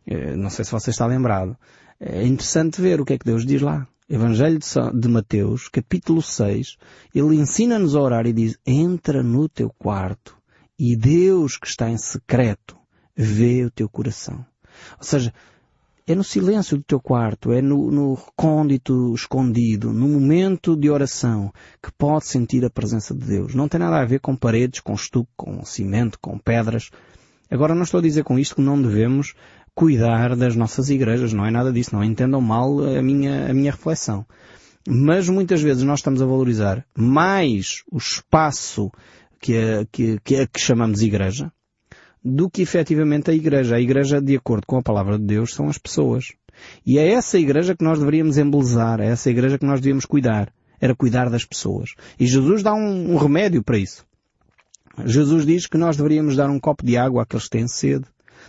Eh, 0.06 0.34
não 0.34 0.48
sei 0.48 0.64
se 0.64 0.72
você 0.72 0.88
está 0.88 1.04
lembrado. 1.04 1.54
É 1.98 2.26
interessante 2.26 2.80
ver 2.80 3.00
o 3.00 3.04
que 3.04 3.14
é 3.14 3.18
que 3.18 3.24
Deus 3.24 3.46
diz 3.46 3.62
lá. 3.62 3.86
Evangelho 4.08 4.58
de 4.94 5.08
Mateus, 5.08 5.68
capítulo 5.68 6.20
6, 6.20 6.76
ele 7.14 7.36
ensina-nos 7.36 7.96
a 7.96 8.00
orar 8.00 8.26
e 8.26 8.34
diz, 8.34 8.58
entra 8.66 9.22
no 9.22 9.48
teu 9.48 9.70
quarto 9.78 10.36
e 10.78 10.94
Deus 10.94 11.56
que 11.56 11.66
está 11.66 11.88
em 11.88 11.96
secreto 11.96 12.76
vê 13.16 13.64
o 13.64 13.70
teu 13.70 13.88
coração. 13.88 14.44
Ou 14.98 15.04
seja, 15.04 15.32
é 16.06 16.14
no 16.14 16.22
silêncio 16.22 16.76
do 16.76 16.82
teu 16.82 17.00
quarto, 17.00 17.50
é 17.50 17.62
no, 17.62 17.90
no 17.90 18.12
recôndito 18.12 19.14
escondido, 19.14 19.90
no 19.90 20.06
momento 20.06 20.76
de 20.76 20.90
oração 20.90 21.50
que 21.82 21.90
pode 21.92 22.26
sentir 22.26 22.62
a 22.62 22.70
presença 22.70 23.14
de 23.14 23.24
Deus. 23.24 23.54
Não 23.54 23.68
tem 23.68 23.80
nada 23.80 24.00
a 24.00 24.04
ver 24.04 24.20
com 24.20 24.36
paredes, 24.36 24.80
com 24.80 24.92
estuque, 24.92 25.30
com 25.34 25.64
cimento, 25.64 26.18
com 26.20 26.38
pedras. 26.38 26.90
Agora 27.50 27.74
não 27.74 27.84
estou 27.84 28.00
a 28.00 28.02
dizer 28.02 28.22
com 28.22 28.38
isto 28.38 28.56
que 28.56 28.60
não 28.60 28.80
devemos 28.80 29.34
cuidar 29.74 30.36
das 30.36 30.54
nossas 30.54 30.88
igrejas, 30.88 31.32
não 31.32 31.44
é 31.44 31.50
nada 31.50 31.72
disso, 31.72 31.94
não 31.94 32.04
entendam 32.04 32.40
mal 32.40 32.78
a 32.80 33.02
minha, 33.02 33.50
a 33.50 33.54
minha 33.54 33.72
reflexão. 33.72 34.24
Mas 34.86 35.28
muitas 35.28 35.62
vezes 35.62 35.82
nós 35.82 36.00
estamos 36.00 36.20
a 36.20 36.26
valorizar 36.26 36.84
mais 36.96 37.82
o 37.90 37.96
espaço 37.96 38.90
que, 39.40 39.86
que, 39.90 40.18
que, 40.22 40.46
que 40.46 40.60
chamamos 40.60 41.02
igreja 41.02 41.50
do 42.24 42.48
que 42.48 42.62
efetivamente 42.62 43.30
a 43.30 43.34
igreja. 43.34 43.76
A 43.76 43.80
igreja, 43.80 44.20
de 44.20 44.36
acordo 44.36 44.66
com 44.66 44.78
a 44.78 44.82
palavra 44.82 45.18
de 45.18 45.24
Deus, 45.24 45.52
são 45.52 45.68
as 45.68 45.76
pessoas. 45.76 46.32
E 46.86 46.98
é 46.98 47.12
essa 47.12 47.38
igreja 47.38 47.76
que 47.76 47.84
nós 47.84 47.98
deveríamos 47.98 48.38
embelezar, 48.38 49.00
é 49.00 49.06
essa 49.08 49.30
igreja 49.30 49.58
que 49.58 49.66
nós 49.66 49.80
devíamos 49.80 50.06
cuidar. 50.06 50.52
Era 50.80 50.94
cuidar 50.94 51.28
das 51.28 51.44
pessoas. 51.44 51.94
E 52.18 52.26
Jesus 52.26 52.62
dá 52.62 52.74
um, 52.74 53.12
um 53.12 53.16
remédio 53.16 53.62
para 53.62 53.78
isso. 53.78 54.06
Jesus 55.04 55.44
diz 55.44 55.66
que 55.66 55.76
nós 55.76 55.96
deveríamos 55.96 56.36
dar 56.36 56.48
um 56.48 56.60
copo 56.60 56.84
de 56.84 56.96
água 56.96 57.22
àqueles 57.22 57.44
que 57.44 57.50
têm 57.50 57.66
sede, 57.66 58.04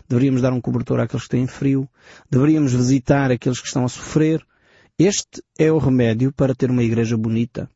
deveríamos 0.07 0.41
dar 0.41 0.53
um 0.53 0.61
cobertor 0.61 0.99
àqueles 0.99 1.23
que 1.23 1.29
têm 1.29 1.47
frio, 1.47 1.87
deveríamos 2.29 2.73
visitar 2.73 3.31
aqueles 3.31 3.59
que 3.59 3.67
estão 3.67 3.85
a 3.85 3.89
sofrer. 3.89 4.45
Este 4.97 5.43
é 5.57 5.71
o 5.71 5.77
remédio 5.77 6.31
para 6.31 6.55
ter 6.55 6.71
uma 6.71 6.83
igreja 6.83 7.17
bonita. 7.17 7.69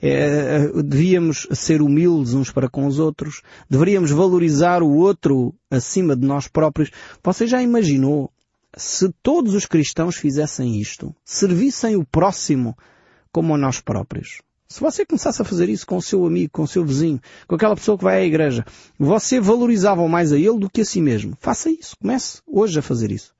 É, 0.00 0.68
devíamos 0.82 1.46
ser 1.52 1.80
humildes 1.80 2.34
uns 2.34 2.50
para 2.50 2.68
com 2.68 2.86
os 2.86 2.98
outros, 2.98 3.40
deveríamos 3.70 4.10
valorizar 4.10 4.82
o 4.82 4.90
outro 4.90 5.54
acima 5.70 6.16
de 6.16 6.26
nós 6.26 6.48
próprios. 6.48 6.90
Você 7.22 7.46
já 7.46 7.62
imaginou 7.62 8.32
se 8.76 9.12
todos 9.22 9.54
os 9.54 9.66
cristãos 9.66 10.16
fizessem 10.16 10.80
isto, 10.80 11.14
servissem 11.24 11.94
o 11.94 12.04
próximo 12.04 12.76
como 13.30 13.54
a 13.54 13.58
nós 13.58 13.80
próprios? 13.80 14.40
Se 14.72 14.80
você 14.80 15.04
começasse 15.04 15.42
a 15.42 15.44
fazer 15.44 15.68
isso 15.68 15.86
com 15.86 15.98
o 15.98 16.02
seu 16.02 16.24
amigo, 16.24 16.50
com 16.50 16.62
o 16.62 16.66
seu 16.66 16.82
vizinho, 16.82 17.20
com 17.46 17.56
aquela 17.56 17.76
pessoa 17.76 17.98
que 17.98 18.04
vai 18.04 18.22
à 18.22 18.24
igreja, 18.24 18.64
você 18.98 19.38
valorizava 19.38 20.08
mais 20.08 20.32
a 20.32 20.38
ele 20.38 20.58
do 20.58 20.70
que 20.70 20.80
a 20.80 20.84
si 20.84 20.98
mesmo. 20.98 21.36
Faça 21.38 21.68
isso. 21.68 21.94
Comece 22.00 22.40
hoje 22.46 22.78
a 22.78 22.82
fazer 22.82 23.12
isso. 23.12 23.34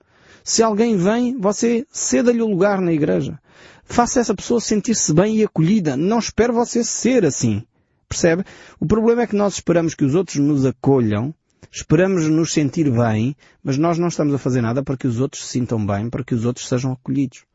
Se 0.44 0.62
alguém 0.62 0.94
vem, 0.94 1.38
você 1.38 1.86
ceda-lhe 1.90 2.42
o 2.42 2.46
lugar 2.46 2.82
na 2.82 2.92
igreja. 2.92 3.40
Faça 3.82 4.20
essa 4.20 4.34
pessoa 4.34 4.60
sentir-se 4.60 5.14
bem 5.14 5.38
e 5.38 5.44
acolhida. 5.44 5.96
Não 5.96 6.18
espere 6.18 6.52
você 6.52 6.84
ser 6.84 7.24
assim. 7.24 7.62
Percebe? 8.06 8.44
O 8.78 8.84
problema 8.84 9.22
é 9.22 9.26
que 9.26 9.34
nós 9.34 9.54
esperamos 9.54 9.94
que 9.94 10.04
os 10.04 10.14
outros 10.14 10.36
nos 10.36 10.66
acolham, 10.66 11.34
esperamos 11.70 12.28
nos 12.28 12.52
sentir 12.52 12.90
bem, 12.90 13.34
mas 13.64 13.78
nós 13.78 13.96
não 13.96 14.08
estamos 14.08 14.34
a 14.34 14.38
fazer 14.38 14.60
nada 14.60 14.82
para 14.82 14.98
que 14.98 15.06
os 15.06 15.18
outros 15.18 15.46
se 15.46 15.52
sintam 15.52 15.84
bem, 15.86 16.10
para 16.10 16.22
que 16.22 16.34
os 16.34 16.44
outros 16.44 16.68
sejam 16.68 16.92
acolhidos. 16.92 17.46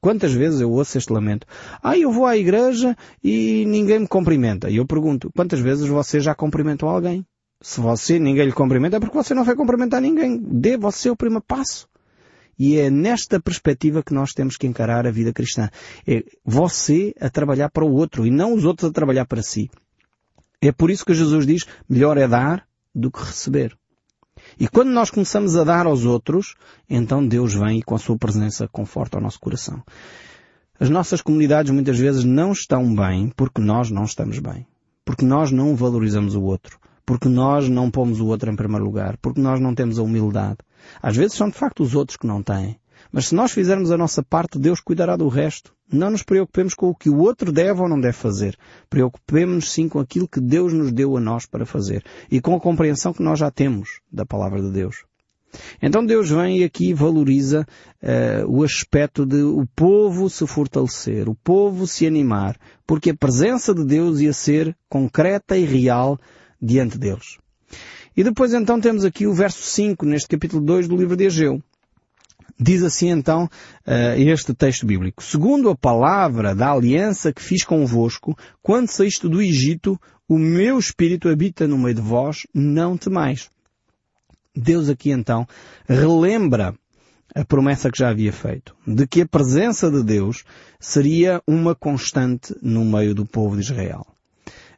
Quantas 0.00 0.32
vezes 0.32 0.60
eu 0.60 0.70
ouço 0.70 0.98
este 0.98 1.12
lamento? 1.12 1.46
Ah, 1.82 1.98
eu 1.98 2.12
vou 2.12 2.26
à 2.26 2.36
igreja 2.36 2.96
e 3.22 3.64
ninguém 3.66 4.00
me 4.00 4.06
cumprimenta. 4.06 4.70
E 4.70 4.76
eu 4.76 4.86
pergunto, 4.86 5.30
quantas 5.34 5.60
vezes 5.60 5.86
você 5.86 6.20
já 6.20 6.34
cumprimentou 6.34 6.88
alguém? 6.88 7.26
Se 7.60 7.80
você, 7.80 8.18
ninguém 8.18 8.46
lhe 8.46 8.52
cumprimenta, 8.52 8.98
é 8.98 9.00
porque 9.00 9.16
você 9.16 9.34
não 9.34 9.44
vai 9.44 9.56
cumprimentar 9.56 10.00
ninguém. 10.00 10.38
Dê 10.38 10.76
você 10.76 11.10
o 11.10 11.16
primeiro 11.16 11.44
passo. 11.46 11.88
E 12.58 12.78
é 12.78 12.90
nesta 12.90 13.40
perspectiva 13.40 14.02
que 14.02 14.14
nós 14.14 14.32
temos 14.32 14.56
que 14.56 14.66
encarar 14.66 15.06
a 15.06 15.10
vida 15.10 15.32
cristã. 15.32 15.68
É 16.06 16.24
você 16.44 17.14
a 17.20 17.28
trabalhar 17.28 17.70
para 17.70 17.84
o 17.84 17.92
outro 17.92 18.26
e 18.26 18.30
não 18.30 18.54
os 18.54 18.64
outros 18.64 18.88
a 18.90 18.92
trabalhar 18.92 19.26
para 19.26 19.42
si. 19.42 19.70
É 20.60 20.72
por 20.72 20.90
isso 20.90 21.04
que 21.04 21.14
Jesus 21.14 21.46
diz, 21.46 21.64
melhor 21.88 22.16
é 22.16 22.26
dar 22.26 22.66
do 22.94 23.10
que 23.10 23.20
receber. 23.20 23.76
E 24.58 24.68
quando 24.68 24.90
nós 24.90 25.10
começamos 25.10 25.56
a 25.56 25.64
dar 25.64 25.86
aos 25.86 26.04
outros, 26.04 26.54
então 26.88 27.26
Deus 27.26 27.54
vem 27.54 27.78
e 27.78 27.82
com 27.82 27.94
a 27.94 27.98
sua 27.98 28.16
presença 28.16 28.68
conforta 28.68 29.18
o 29.18 29.20
nosso 29.20 29.40
coração. 29.40 29.82
As 30.78 30.90
nossas 30.90 31.22
comunidades 31.22 31.72
muitas 31.72 31.98
vezes 31.98 32.24
não 32.24 32.52
estão 32.52 32.94
bem 32.94 33.32
porque 33.34 33.60
nós 33.60 33.90
não 33.90 34.04
estamos 34.04 34.38
bem. 34.38 34.66
Porque 35.04 35.24
nós 35.24 35.50
não 35.50 35.74
valorizamos 35.74 36.34
o 36.34 36.42
outro. 36.42 36.78
Porque 37.04 37.28
nós 37.28 37.68
não 37.68 37.90
pomos 37.90 38.20
o 38.20 38.26
outro 38.26 38.50
em 38.50 38.56
primeiro 38.56 38.84
lugar. 38.84 39.16
Porque 39.18 39.40
nós 39.40 39.60
não 39.60 39.74
temos 39.74 39.98
a 39.98 40.02
humildade. 40.02 40.58
Às 41.00 41.16
vezes 41.16 41.36
são 41.36 41.48
de 41.48 41.54
facto 41.54 41.82
os 41.82 41.94
outros 41.94 42.16
que 42.16 42.26
não 42.26 42.42
têm. 42.42 42.78
Mas 43.12 43.28
se 43.28 43.34
nós 43.34 43.52
fizermos 43.52 43.90
a 43.90 43.96
nossa 43.96 44.22
parte, 44.22 44.58
Deus 44.58 44.80
cuidará 44.80 45.16
do 45.16 45.28
resto. 45.28 45.74
Não 45.90 46.10
nos 46.10 46.22
preocupemos 46.22 46.74
com 46.74 46.88
o 46.88 46.94
que 46.94 47.08
o 47.08 47.18
outro 47.18 47.52
deve 47.52 47.80
ou 47.80 47.88
não 47.88 48.00
deve 48.00 48.16
fazer. 48.16 48.56
Preocupemos-nos 48.90 49.70
sim 49.70 49.88
com 49.88 50.00
aquilo 50.00 50.28
que 50.28 50.40
Deus 50.40 50.72
nos 50.72 50.92
deu 50.92 51.16
a 51.16 51.20
nós 51.20 51.46
para 51.46 51.64
fazer. 51.64 52.04
E 52.30 52.40
com 52.40 52.54
a 52.54 52.60
compreensão 52.60 53.12
que 53.12 53.22
nós 53.22 53.38
já 53.38 53.50
temos 53.50 54.00
da 54.12 54.26
palavra 54.26 54.60
de 54.60 54.70
Deus. 54.70 55.04
Então 55.80 56.04
Deus 56.04 56.30
vem 56.30 56.58
e 56.58 56.64
aqui 56.64 56.92
valoriza 56.92 57.66
uh, 58.02 58.46
o 58.48 58.62
aspecto 58.62 59.24
de 59.24 59.42
o 59.42 59.66
povo 59.74 60.28
se 60.28 60.46
fortalecer, 60.46 61.28
o 61.28 61.34
povo 61.34 61.86
se 61.86 62.06
animar, 62.06 62.58
porque 62.86 63.10
a 63.10 63.16
presença 63.16 63.74
de 63.74 63.84
Deus 63.84 64.20
ia 64.20 64.32
ser 64.32 64.76
concreta 64.88 65.56
e 65.56 65.64
real 65.64 66.18
diante 66.60 66.98
deles. 66.98 67.38
E 68.16 68.24
depois 68.24 68.52
então 68.54 68.80
temos 68.80 69.04
aqui 69.04 69.26
o 69.26 69.34
verso 69.34 69.62
5 69.62 70.06
neste 70.06 70.28
capítulo 70.28 70.64
2 70.64 70.88
do 70.88 70.96
livro 70.96 71.16
de 71.16 71.26
Ageu. 71.26 71.62
Diz 72.58 72.82
assim 72.82 73.10
então 73.10 73.44
uh, 73.44 74.18
este 74.18 74.54
texto 74.54 74.86
bíblico. 74.86 75.22
Segundo 75.22 75.68
a 75.68 75.76
palavra 75.76 76.54
da 76.54 76.72
aliança 76.72 77.32
que 77.32 77.42
fiz 77.42 77.62
convosco, 77.64 78.36
quando 78.62 78.88
saíste 78.88 79.28
do 79.28 79.42
Egito, 79.42 80.00
o 80.28 80.38
meu 80.38 80.78
espírito 80.78 81.28
habita 81.28 81.68
no 81.68 81.76
meio 81.76 81.94
de 81.94 82.00
vós, 82.00 82.46
não 82.54 82.96
temais. 82.96 83.50
Deus 84.54 84.88
aqui 84.88 85.10
então 85.10 85.46
relembra 85.86 86.74
a 87.34 87.44
promessa 87.44 87.90
que 87.90 87.98
já 87.98 88.08
havia 88.08 88.32
feito, 88.32 88.74
de 88.86 89.06
que 89.06 89.20
a 89.20 89.28
presença 89.28 89.90
de 89.90 90.02
Deus 90.02 90.42
seria 90.80 91.42
uma 91.46 91.74
constante 91.74 92.56
no 92.62 92.82
meio 92.82 93.14
do 93.14 93.26
povo 93.26 93.56
de 93.56 93.62
Israel. 93.62 94.06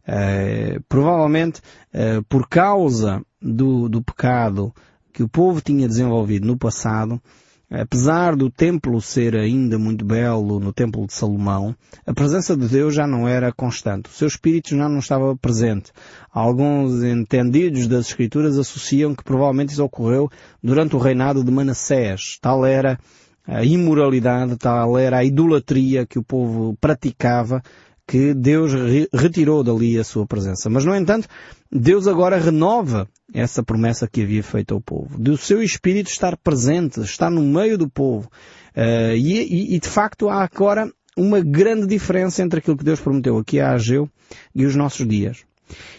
Uh, 0.02 0.82
provavelmente, 0.88 1.60
uh, 1.94 2.24
por 2.28 2.48
causa 2.48 3.22
do, 3.40 3.88
do 3.88 4.02
pecado 4.02 4.74
que 5.12 5.22
o 5.22 5.28
povo 5.28 5.60
tinha 5.60 5.86
desenvolvido 5.86 6.46
no 6.46 6.56
passado, 6.56 7.22
apesar 7.70 8.34
do 8.34 8.50
templo 8.50 9.00
ser 9.00 9.36
ainda 9.36 9.78
muito 9.78 10.04
belo 10.04 10.58
no 10.58 10.72
templo 10.72 11.06
de 11.06 11.12
Salomão, 11.12 11.74
a 12.06 12.14
presença 12.14 12.56
de 12.56 12.66
Deus 12.66 12.94
já 12.94 13.06
não 13.06 13.28
era 13.28 13.52
constante. 13.52 14.08
O 14.08 14.12
seu 14.12 14.26
espírito 14.28 14.70
já 14.70 14.88
não 14.88 14.98
estava 14.98 15.36
presente. 15.36 15.92
Alguns 16.32 17.02
entendidos 17.02 17.86
das 17.86 18.06
escrituras 18.06 18.58
associam 18.58 19.14
que 19.14 19.24
provavelmente 19.24 19.72
isso 19.72 19.84
ocorreu 19.84 20.30
durante 20.62 20.96
o 20.96 20.98
reinado 20.98 21.44
de 21.44 21.50
Manassés. 21.50 22.38
Tal 22.40 22.64
era 22.64 22.98
a 23.46 23.64
imoralidade, 23.64 24.56
tal 24.56 24.98
era 24.98 25.18
a 25.18 25.24
idolatria 25.24 26.06
que 26.06 26.18
o 26.18 26.22
povo 26.22 26.76
praticava 26.80 27.62
que 28.08 28.32
Deus 28.32 28.72
retirou 29.12 29.62
dali 29.62 29.98
a 29.98 30.02
sua 30.02 30.26
presença. 30.26 30.70
Mas, 30.70 30.82
no 30.82 30.96
entanto, 30.96 31.28
Deus 31.70 32.08
agora 32.08 32.38
renova 32.38 33.06
essa 33.34 33.62
promessa 33.62 34.08
que 34.08 34.22
havia 34.22 34.42
feito 34.42 34.72
ao 34.72 34.80
povo. 34.80 35.18
Do 35.20 35.36
seu 35.36 35.62
Espírito 35.62 36.10
estar 36.10 36.34
presente, 36.38 37.02
estar 37.02 37.30
no 37.30 37.42
meio 37.42 37.76
do 37.76 37.86
povo. 37.86 38.30
Uh, 38.74 39.14
e, 39.14 39.74
e, 39.76 39.78
de 39.78 39.86
facto, 39.86 40.30
há 40.30 40.42
agora 40.42 40.90
uma 41.18 41.40
grande 41.40 41.86
diferença 41.86 42.42
entre 42.42 42.60
aquilo 42.60 42.78
que 42.78 42.84
Deus 42.84 42.98
prometeu 42.98 43.36
aqui 43.36 43.60
a 43.60 43.72
Ageu 43.72 44.08
e 44.54 44.64
os 44.64 44.74
nossos 44.74 45.06
dias. 45.06 45.44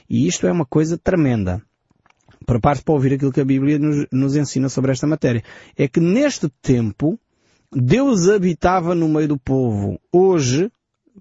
E 0.09 0.25
isto 0.25 0.47
é 0.47 0.51
uma 0.51 0.65
coisa 0.65 0.97
tremenda. 0.97 1.61
Prepare-se 2.43 2.83
para 2.83 2.95
ouvir 2.95 3.13
aquilo 3.13 3.31
que 3.31 3.41
a 3.41 3.45
Bíblia 3.45 3.77
nos, 3.77 4.07
nos 4.11 4.35
ensina 4.35 4.67
sobre 4.67 4.91
esta 4.91 5.05
matéria. 5.05 5.43
É 5.77 5.87
que 5.87 5.99
neste 5.99 6.49
tempo, 6.63 7.19
Deus 7.71 8.27
habitava 8.27 8.95
no 8.95 9.07
meio 9.07 9.27
do 9.27 9.37
povo. 9.37 9.99
Hoje, 10.11 10.71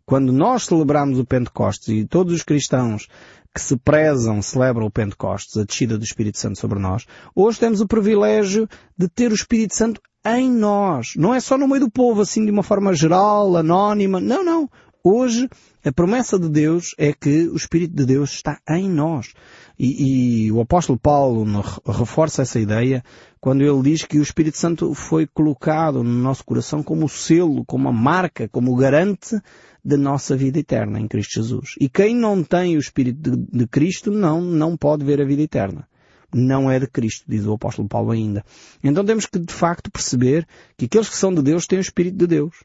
quando 0.05 0.33
nós 0.33 0.65
celebramos 0.65 1.19
o 1.19 1.25
Pentecostes 1.25 1.89
e 1.89 2.07
todos 2.07 2.33
os 2.33 2.43
cristãos 2.43 3.09
que 3.55 3.61
se 3.61 3.77
prezam 3.77 4.41
celebram 4.43 4.87
o 4.87 4.91
Pentecostes, 4.91 5.57
a 5.57 5.65
descida 5.65 5.99
do 5.99 6.05
Espírito 6.05 6.39
Santo 6.39 6.59
sobre 6.59 6.79
nós, 6.79 7.07
hoje 7.35 7.59
temos 7.59 7.81
o 7.81 7.87
privilégio 7.87 8.69
de 8.97 9.09
ter 9.09 9.31
o 9.31 9.35
Espírito 9.35 9.75
Santo 9.75 10.01
em 10.25 10.51
nós. 10.51 11.13
Não 11.17 11.35
é 11.35 11.41
só 11.41 11.57
no 11.57 11.67
meio 11.67 11.81
do 11.81 11.91
povo, 11.91 12.21
assim 12.21 12.45
de 12.45 12.51
uma 12.51 12.63
forma 12.63 12.95
geral, 12.95 13.57
anónima. 13.57 14.21
Não, 14.21 14.45
não. 14.45 14.69
Hoje, 15.03 15.49
a 15.85 15.93
promessa 15.93 16.39
de 16.39 16.49
Deus 16.49 16.95
é 16.99 17.13
que 17.13 17.49
o 17.49 17.57
Espírito 17.57 17.95
de 17.95 18.05
Deus 18.05 18.31
está 18.33 18.59
em 18.69 18.89
nós. 18.89 19.33
E, 19.79 20.47
e, 20.47 20.53
o 20.53 20.61
apóstolo 20.61 20.99
Paulo 20.99 21.45
reforça 21.87 22.43
essa 22.43 22.59
ideia 22.59 23.03
quando 23.41 23.63
ele 23.63 23.83
diz 23.83 24.05
que 24.05 24.19
o 24.19 24.23
Espírito 24.23 24.59
Santo 24.59 24.95
foi 24.95 25.27
colocado 25.27 26.03
no 26.03 26.11
nosso 26.11 26.45
coração 26.45 26.83
como 26.83 27.09
selo, 27.09 27.65
como 27.65 27.89
a 27.89 27.93
marca, 27.93 28.49
como 28.49 28.73
o 28.73 28.77
garante 28.77 29.41
da 29.85 29.97
nossa 29.97 30.37
vida 30.37 30.59
eterna 30.59 31.01
em 31.01 31.09
Cristo 31.09 31.35
Jesus. 31.35 31.75
E 31.81 31.89
quem 31.89 32.15
não 32.15 32.43
tem 32.43 32.77
o 32.77 32.81
Espírito 32.81 33.31
de, 33.31 33.59
de 33.59 33.67
Cristo 33.67 34.11
não, 34.11 34.41
não 34.41 34.77
pode 34.77 35.05
ver 35.05 35.21
a 35.21 35.25
vida 35.25 35.43
eterna 35.43 35.89
não 36.35 36.71
é 36.71 36.79
de 36.79 36.87
Cristo, 36.87 37.25
diz 37.27 37.47
o 37.47 37.55
apóstolo 37.55 37.89
Paulo 37.89 38.11
ainda. 38.11 38.45
Então 38.83 39.05
temos 39.05 39.27
que 39.27 39.39
de 39.39 39.53
facto 39.53 39.91
perceber 39.91 40.47
que 40.77 40.85
aqueles 40.85 41.09
que 41.09 41.17
são 41.17 41.33
de 41.33 41.43
Deus 41.43 41.67
têm 41.67 41.79
o 41.79 41.81
Espírito 41.81 42.17
de 42.17 42.27
Deus. 42.27 42.65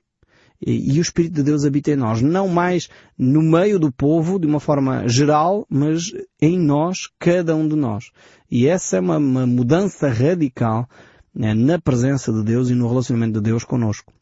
E, 0.61 0.97
o 0.97 1.01
Espírito 1.01 1.35
de 1.35 1.43
Deus 1.43 1.65
habita 1.65 1.91
em 1.91 1.95
nós, 1.95 2.21
não 2.21 2.47
mais 2.47 2.89
no 3.17 3.41
meio 3.41 3.77
do 3.77 3.91
povo, 3.91 4.39
de 4.39 4.47
uma 4.47 4.59
forma 4.59 5.07
geral, 5.07 5.65
mas 5.69 6.11
em 6.41 6.57
nós, 6.57 7.09
cada 7.19 7.55
um 7.55 7.67
de 7.67 7.75
nós. 7.75 8.11
E 8.49 8.67
essa 8.67 8.97
é 8.97 8.99
uma, 8.99 9.17
uma 9.17 9.45
mudança 9.45 10.07
radical 10.07 10.87
né, 11.35 11.53
na 11.53 11.79
presença 11.79 12.31
de 12.31 12.43
Deus 12.43 12.69
e 12.69 12.75
no 12.75 12.87
relacionamento 12.87 13.33
de 13.33 13.41
Deus 13.41 13.63
conosco. 13.63 14.13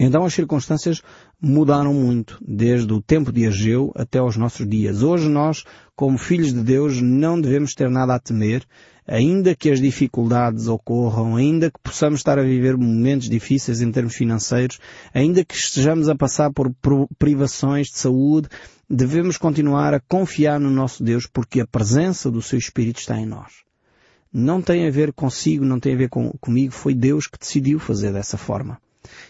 Então 0.00 0.24
as 0.24 0.34
circunstâncias 0.34 1.00
mudaram 1.40 1.94
muito, 1.94 2.38
desde 2.44 2.92
o 2.92 3.00
tempo 3.00 3.30
de 3.30 3.46
Ageu 3.46 3.92
até 3.94 4.18
aos 4.18 4.36
nossos 4.36 4.66
dias. 4.66 5.02
Hoje 5.02 5.28
nós, 5.28 5.64
como 5.94 6.18
filhos 6.18 6.52
de 6.52 6.60
Deus, 6.60 7.00
não 7.00 7.40
devemos 7.40 7.74
ter 7.74 7.88
nada 7.88 8.14
a 8.14 8.18
temer, 8.18 8.64
ainda 9.06 9.54
que 9.54 9.70
as 9.70 9.80
dificuldades 9.80 10.68
ocorram, 10.68 11.36
ainda 11.36 11.70
que 11.70 11.78
possamos 11.82 12.20
estar 12.20 12.38
a 12.38 12.42
viver 12.42 12.76
momentos 12.76 13.28
difíceis 13.28 13.80
em 13.80 13.90
termos 13.90 14.14
financeiros, 14.14 14.78
ainda 15.12 15.44
que 15.44 15.54
estejamos 15.54 16.08
a 16.08 16.14
passar 16.14 16.52
por 16.52 16.72
privações 17.18 17.88
de 17.88 17.98
saúde, 17.98 18.48
devemos 18.88 19.36
continuar 19.36 19.94
a 19.94 20.00
confiar 20.00 20.60
no 20.60 20.70
nosso 20.70 21.02
Deus 21.02 21.26
porque 21.26 21.60
a 21.60 21.66
presença 21.66 22.30
do 22.30 22.42
seu 22.42 22.58
Espírito 22.58 23.00
está 23.00 23.18
em 23.18 23.26
nós. 23.26 23.62
Não 24.32 24.62
tem 24.62 24.86
a 24.86 24.90
ver 24.90 25.12
consigo, 25.12 25.64
não 25.64 25.78
tem 25.78 25.94
a 25.94 25.96
ver 25.96 26.08
com, 26.08 26.32
comigo, 26.40 26.72
foi 26.72 26.94
Deus 26.94 27.26
que 27.26 27.38
decidiu 27.38 27.78
fazer 27.78 28.12
dessa 28.12 28.38
forma. 28.38 28.78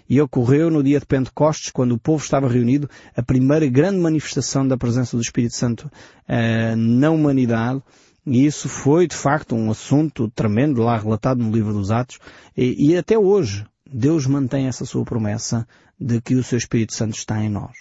E 0.08 0.20
ocorreu 0.20 0.70
no 0.70 0.82
dia 0.82 1.00
de 1.00 1.06
Pentecostes, 1.06 1.72
quando 1.72 1.92
o 1.92 1.98
povo 1.98 2.22
estava 2.22 2.48
reunido, 2.48 2.88
a 3.16 3.22
primeira 3.22 3.66
grande 3.66 3.98
manifestação 3.98 4.66
da 4.66 4.76
presença 4.76 5.16
do 5.16 5.22
Espírito 5.22 5.56
Santo 5.56 5.90
uh, 6.28 6.76
na 6.76 7.10
humanidade. 7.10 7.82
E 8.24 8.46
isso 8.46 8.68
foi, 8.68 9.06
de 9.06 9.16
facto, 9.16 9.54
um 9.54 9.70
assunto 9.70 10.30
tremendo 10.30 10.82
lá 10.82 10.96
relatado 10.96 11.42
no 11.42 11.50
livro 11.50 11.72
dos 11.72 11.90
Atos. 11.90 12.18
E, 12.56 12.90
e 12.90 12.96
até 12.96 13.18
hoje, 13.18 13.66
Deus 13.92 14.26
mantém 14.26 14.66
essa 14.66 14.84
sua 14.84 15.04
promessa 15.04 15.66
de 15.98 16.20
que 16.20 16.34
o 16.34 16.42
seu 16.42 16.56
Espírito 16.56 16.94
Santo 16.94 17.16
está 17.16 17.42
em 17.42 17.48
nós. 17.48 17.72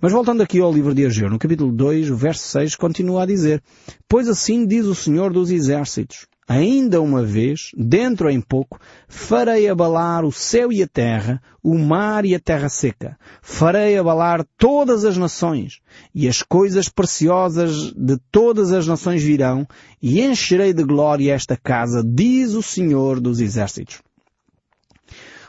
Mas 0.00 0.12
voltando 0.12 0.42
aqui 0.42 0.60
ao 0.60 0.72
livro 0.72 0.94
de 0.94 1.06
Ageu, 1.06 1.30
no 1.30 1.38
capítulo 1.38 1.72
2, 1.72 2.10
o 2.10 2.16
verso 2.16 2.46
6 2.48 2.74
continua 2.74 3.22
a 3.22 3.26
dizer, 3.26 3.62
Pois 4.08 4.28
assim 4.28 4.66
diz 4.66 4.86
o 4.86 4.94
Senhor 4.94 5.32
dos 5.32 5.50
Exércitos, 5.50 6.26
Ainda 6.48 7.02
uma 7.02 7.24
vez, 7.24 7.72
dentro 7.76 8.30
em 8.30 8.40
pouco, 8.40 8.78
farei 9.08 9.68
abalar 9.68 10.24
o 10.24 10.30
céu 10.30 10.72
e 10.72 10.80
a 10.80 10.86
terra, 10.86 11.42
o 11.60 11.76
mar 11.76 12.24
e 12.24 12.36
a 12.36 12.40
terra 12.40 12.68
seca. 12.68 13.18
Farei 13.42 13.98
abalar 13.98 14.46
todas 14.56 15.04
as 15.04 15.16
nações, 15.16 15.80
e 16.14 16.28
as 16.28 16.42
coisas 16.42 16.88
preciosas 16.88 17.92
de 17.92 18.16
todas 18.30 18.72
as 18.72 18.86
nações 18.86 19.24
virão, 19.24 19.66
e 20.00 20.20
encherei 20.20 20.72
de 20.72 20.84
glória 20.84 21.34
esta 21.34 21.56
casa, 21.56 22.00
diz 22.04 22.54
o 22.54 22.62
Senhor 22.62 23.18
dos 23.18 23.40
Exércitos. 23.40 24.00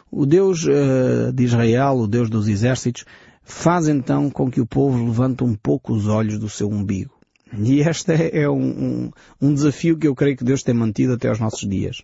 O 0.09 0.25
Deus 0.25 0.65
uh, 0.65 1.31
de 1.31 1.43
Israel, 1.43 1.97
o 1.97 2.07
Deus 2.07 2.27
dos 2.27 2.47
Exércitos, 2.47 3.05
faz 3.43 3.87
então 3.87 4.31
com 4.31 4.49
que 4.49 4.59
o 4.59 4.65
povo 4.65 5.05
levante 5.05 5.43
um 5.43 5.53
pouco 5.53 5.93
os 5.93 6.07
olhos 6.07 6.39
do 6.39 6.49
seu 6.49 6.67
umbigo 6.67 7.16
E 7.53 7.79
este 7.81 8.11
é, 8.33 8.49
um, 8.49 8.55
um, 8.59 9.11
um, 9.41 9.53
desafio 9.53 9.97
que 9.97 10.07
eu 10.07 10.15
creio 10.15 10.35
que 10.35 10.43
Deus 10.43 10.63
tem 10.63 10.73
mantido 10.73 11.13
até 11.13 11.29
aos 11.29 11.39
nossos 11.39 11.67
dias. 11.67 12.01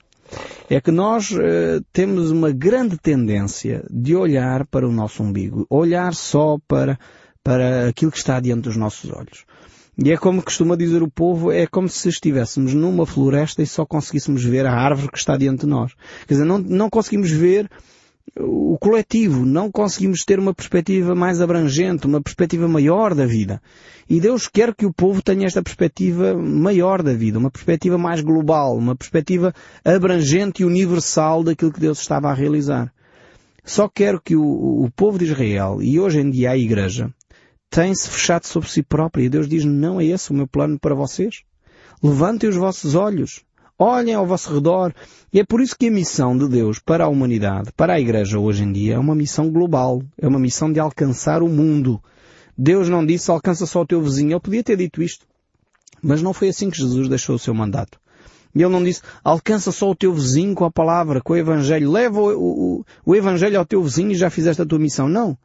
É 0.70 0.80
que 0.80 0.92
nós 0.92 1.32
uh, 1.32 1.84
temos 1.92 2.32
uma 2.32 2.52
grande 2.52 2.98
tendência 2.98 3.86
de 3.90 4.16
olhar 4.16 4.66
para 4.66 4.88
o 4.88 4.92
nosso 4.92 5.22
umbigo, 5.22 5.66
olhar 5.70 6.14
só 6.14 6.58
para, 6.68 6.98
para 7.44 7.90
aquilo 7.90 8.12
que 8.12 8.18
está 8.18 8.40
diante 8.40 8.64
dos 8.64 8.78
nossos 8.78 9.12
olhos. 9.12 9.46
E 9.98 10.12
é 10.12 10.18
como 10.18 10.42
costuma 10.42 10.76
dizer 10.76 11.04
o 11.04 11.12
povo, 11.12 11.52
é 11.52 11.68
como 11.68 11.88
se 11.88 12.10
estivéssemos 12.10 12.74
numa 12.74 13.06
floresta 13.06 13.62
e 13.62 13.68
só 13.68 13.86
conseguíssemos 13.86 14.44
ver 14.44 14.66
a 14.66 14.74
árvore 14.74 15.12
que 15.12 15.20
está 15.20 15.38
diante 15.38 15.62
de 15.62 15.68
nós. 15.68 15.94
Quer 16.26 16.34
dizer, 16.34 16.46
não, 16.46 16.58
não 16.58 16.90
conseguimos 16.90 17.30
ver 17.30 17.70
o 18.40 18.78
coletivo, 18.80 19.46
não 19.46 19.72
conseguimos 19.72 20.24
ter 20.26 20.40
uma 20.40 20.54
perspectiva 20.54 21.14
mais 21.14 21.40
abrangente, 21.40 22.08
uma 22.08 22.22
perspectiva 22.22 22.68
maior 22.68 23.14
da 23.14 23.26
vida. 23.26 23.62
E 24.10 24.20
Deus 24.20 24.48
quer 24.48 24.74
que 24.74 24.86
o 24.86 24.94
povo 24.94 25.22
tenha 25.22 25.46
esta 25.46 25.62
perspectiva 25.62 26.36
maior 26.36 27.04
da 27.04 27.14
vida, 27.14 27.38
uma 27.38 27.52
perspectiva 27.52 27.98
mais 27.98 28.22
global, 28.22 28.76
uma 28.76 28.96
perspectiva 28.96 29.54
abrangente 29.86 30.64
e 30.64 30.66
universal 30.66 31.44
daquilo 31.44 31.72
que 31.72 31.80
Deus 31.80 32.00
estava 32.00 32.30
a 32.30 32.34
realizar. 32.34 32.92
Só 33.64 33.88
quero 33.88 34.20
que 34.20 34.36
o, 34.36 34.84
o 34.84 34.90
povo 34.96 35.18
de 35.18 35.26
Israel, 35.26 35.78
e 35.82 36.00
hoje 36.00 36.20
em 36.20 36.30
dia 36.30 36.52
a 36.52 36.58
Igreja, 36.58 37.14
tem-se 37.70 38.10
fechado 38.10 38.46
sobre 38.46 38.70
si 38.70 38.84
própria 38.84 39.24
e 39.24 39.30
Deus 39.30 39.48
diz, 39.48 39.64
não 39.64 40.02
é 40.02 40.06
esse 40.06 40.32
o 40.32 40.34
meu 40.34 40.48
plano 40.48 40.78
para 40.80 40.96
vocês. 40.96 41.44
Levantem 42.02 42.50
os 42.50 42.58
vossos 42.58 42.96
olhos, 42.96 43.42
olhem 43.78 44.14
ao 44.14 44.26
vosso 44.26 44.54
redor. 44.54 44.94
E 45.32 45.40
é 45.40 45.44
por 45.44 45.62
isso 45.62 45.76
que 45.78 45.88
a 45.88 45.92
missão 45.92 46.38
de 46.38 46.48
Deus 46.48 46.80
para 46.80 47.06
a 47.06 47.08
humanidade, 47.10 47.72
para 47.76 47.94
a 47.94 48.00
Igreja 48.00 48.40
hoje 48.40 48.64
em 48.64 48.72
dia, 48.72 48.96
é 48.96 49.00
uma 49.00 49.16
missão 49.16 49.50
global. 49.50 50.02
É 50.18 50.28
uma 50.28 50.40
missão 50.40 50.72
de 50.72 50.80
alcançar 50.80 51.42
o 51.42 51.50
mundo. 51.50 52.02
Deus 52.58 52.88
não 52.90 53.06
disse 53.06 53.32
alcança 53.32 53.66
só 53.66 53.82
o 53.82 53.86
teu 53.86 54.02
vizinho. 54.02 54.34
Ele 54.34 54.40
podia 54.40 54.64
ter 54.64 54.78
dito 54.78 55.02
isto. 55.02 55.26
Mas 56.02 56.22
não 56.22 56.34
foi 56.34 56.50
assim 56.50 56.70
que 56.70 56.78
Jesus 56.78 57.08
deixou 57.08 57.36
o 57.36 57.40
seu 57.40 57.54
mandato. 57.54 58.00
E 58.56 58.62
ele 58.62 58.72
não 58.72 58.84
disse, 58.84 59.02
alcança 59.24 59.72
só 59.72 59.90
o 59.90 59.96
teu 59.96 60.14
vizinho 60.14 60.54
com 60.54 60.66
a 60.66 60.72
palavra, 60.72 61.22
com 61.22 61.34
o 61.34 61.38
Evangelho. 61.38 61.92
Leva 61.92 62.22
o, 62.22 62.80
o, 62.80 62.86
o 63.04 63.16
Evangelho 63.16 63.58
ao 63.58 63.66
teu 63.66 63.82
vizinho 63.82 64.12
e 64.12 64.16
já 64.16 64.30
fizeste 64.30 64.62
a 64.62 64.66
tua 64.66 64.78
missão. 64.78 65.08
Não. 65.08 65.36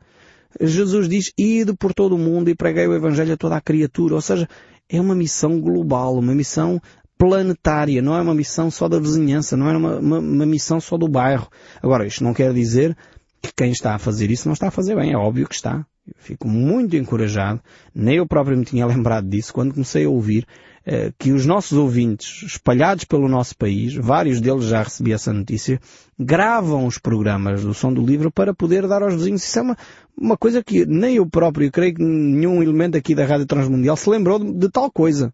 Jesus 0.61 1.09
diz, 1.09 1.33
ide 1.39 1.73
por 1.75 1.95
todo 1.95 2.17
o 2.17 2.19
mundo 2.19 2.51
e 2.51 2.55
preguei 2.55 2.87
o 2.87 2.95
Evangelho 2.95 3.33
a 3.33 3.37
toda 3.37 3.57
a 3.57 3.61
criatura. 3.61 4.15
Ou 4.15 4.21
seja, 4.21 4.49
é 4.89 5.01
uma 5.01 5.15
missão 5.15 5.59
global, 5.61 6.19
uma 6.19 6.35
missão 6.35 6.81
planetária, 7.19 8.01
não 8.01 8.17
é 8.17 8.23
uma 8.23 8.35
missão 8.35 8.71
só 8.71 8.89
da 8.89 9.01
vizinhança, 9.01 9.57
não 9.57 9.69
é 9.69 9.77
uma, 9.77 9.99
uma, 9.99 10.19
uma, 10.21 10.47
missão 10.47 10.81
só 10.81 10.97
do 10.97 11.09
bairro. 11.09 11.49
Agora, 11.83 12.07
isto 12.07 12.23
não 12.23 12.33
quer 12.33 12.55
dizer 12.55 12.97
que 13.43 13.53
quem 13.55 13.73
está 13.73 13.95
a 13.95 13.99
fazer 13.99 14.31
isso 14.31 14.47
não 14.49 14.53
está 14.53 14.69
a 14.69 14.71
fazer 14.71 14.95
bem, 14.95 15.13
é 15.13 15.17
óbvio 15.17 15.49
que 15.49 15.55
está. 15.55 15.85
Eu 16.07 16.15
fico 16.17 16.49
muito 16.49 16.97
encorajado, 16.97 17.61
nem 17.95 18.17
eu 18.17 18.27
próprio 18.27 18.57
me 18.57 18.65
tinha 18.65 18.87
lembrado 18.87 19.29
disso, 19.29 19.53
quando 19.53 19.75
comecei 19.75 20.05
a 20.05 20.09
ouvir 20.09 20.47
eh, 20.87 21.13
que 21.19 21.33
os 21.33 21.45
nossos 21.45 21.77
ouvintes, 21.77 22.45
espalhados 22.45 23.05
pelo 23.05 23.29
nosso 23.29 23.55
país, 23.57 23.95
vários 23.95 24.41
deles 24.41 24.65
já 24.65 24.83
recebi 24.83 25.13
essa 25.13 25.33
notícia, 25.33 25.79
gravam 26.19 26.87
os 26.87 26.99
programas 26.99 27.63
do 27.63 27.75
Som 27.75 27.93
do 27.93 28.01
Livro 28.01 28.31
para 28.31 28.55
poder 28.55 28.87
dar 28.87 29.03
aos 29.03 29.15
vizinhos. 29.15 29.45
Isso 29.45 29.59
é 29.59 29.63
uma, 29.63 29.77
uma 30.17 30.37
coisa 30.37 30.65
que 30.65 30.87
nem 30.87 31.17
eu 31.17 31.27
próprio, 31.27 31.71
creio 31.71 31.95
que 31.95 32.03
nenhum 32.03 32.63
elemento 32.63 32.97
aqui 32.97 33.15
da 33.15 33.27
Rádio 33.27 33.45
Transmundial 33.45 33.97
se 33.97 34.09
lembrou 34.09 34.39
de, 34.39 34.51
de 34.51 34.71
tal 34.71 34.91
coisa. 34.91 35.31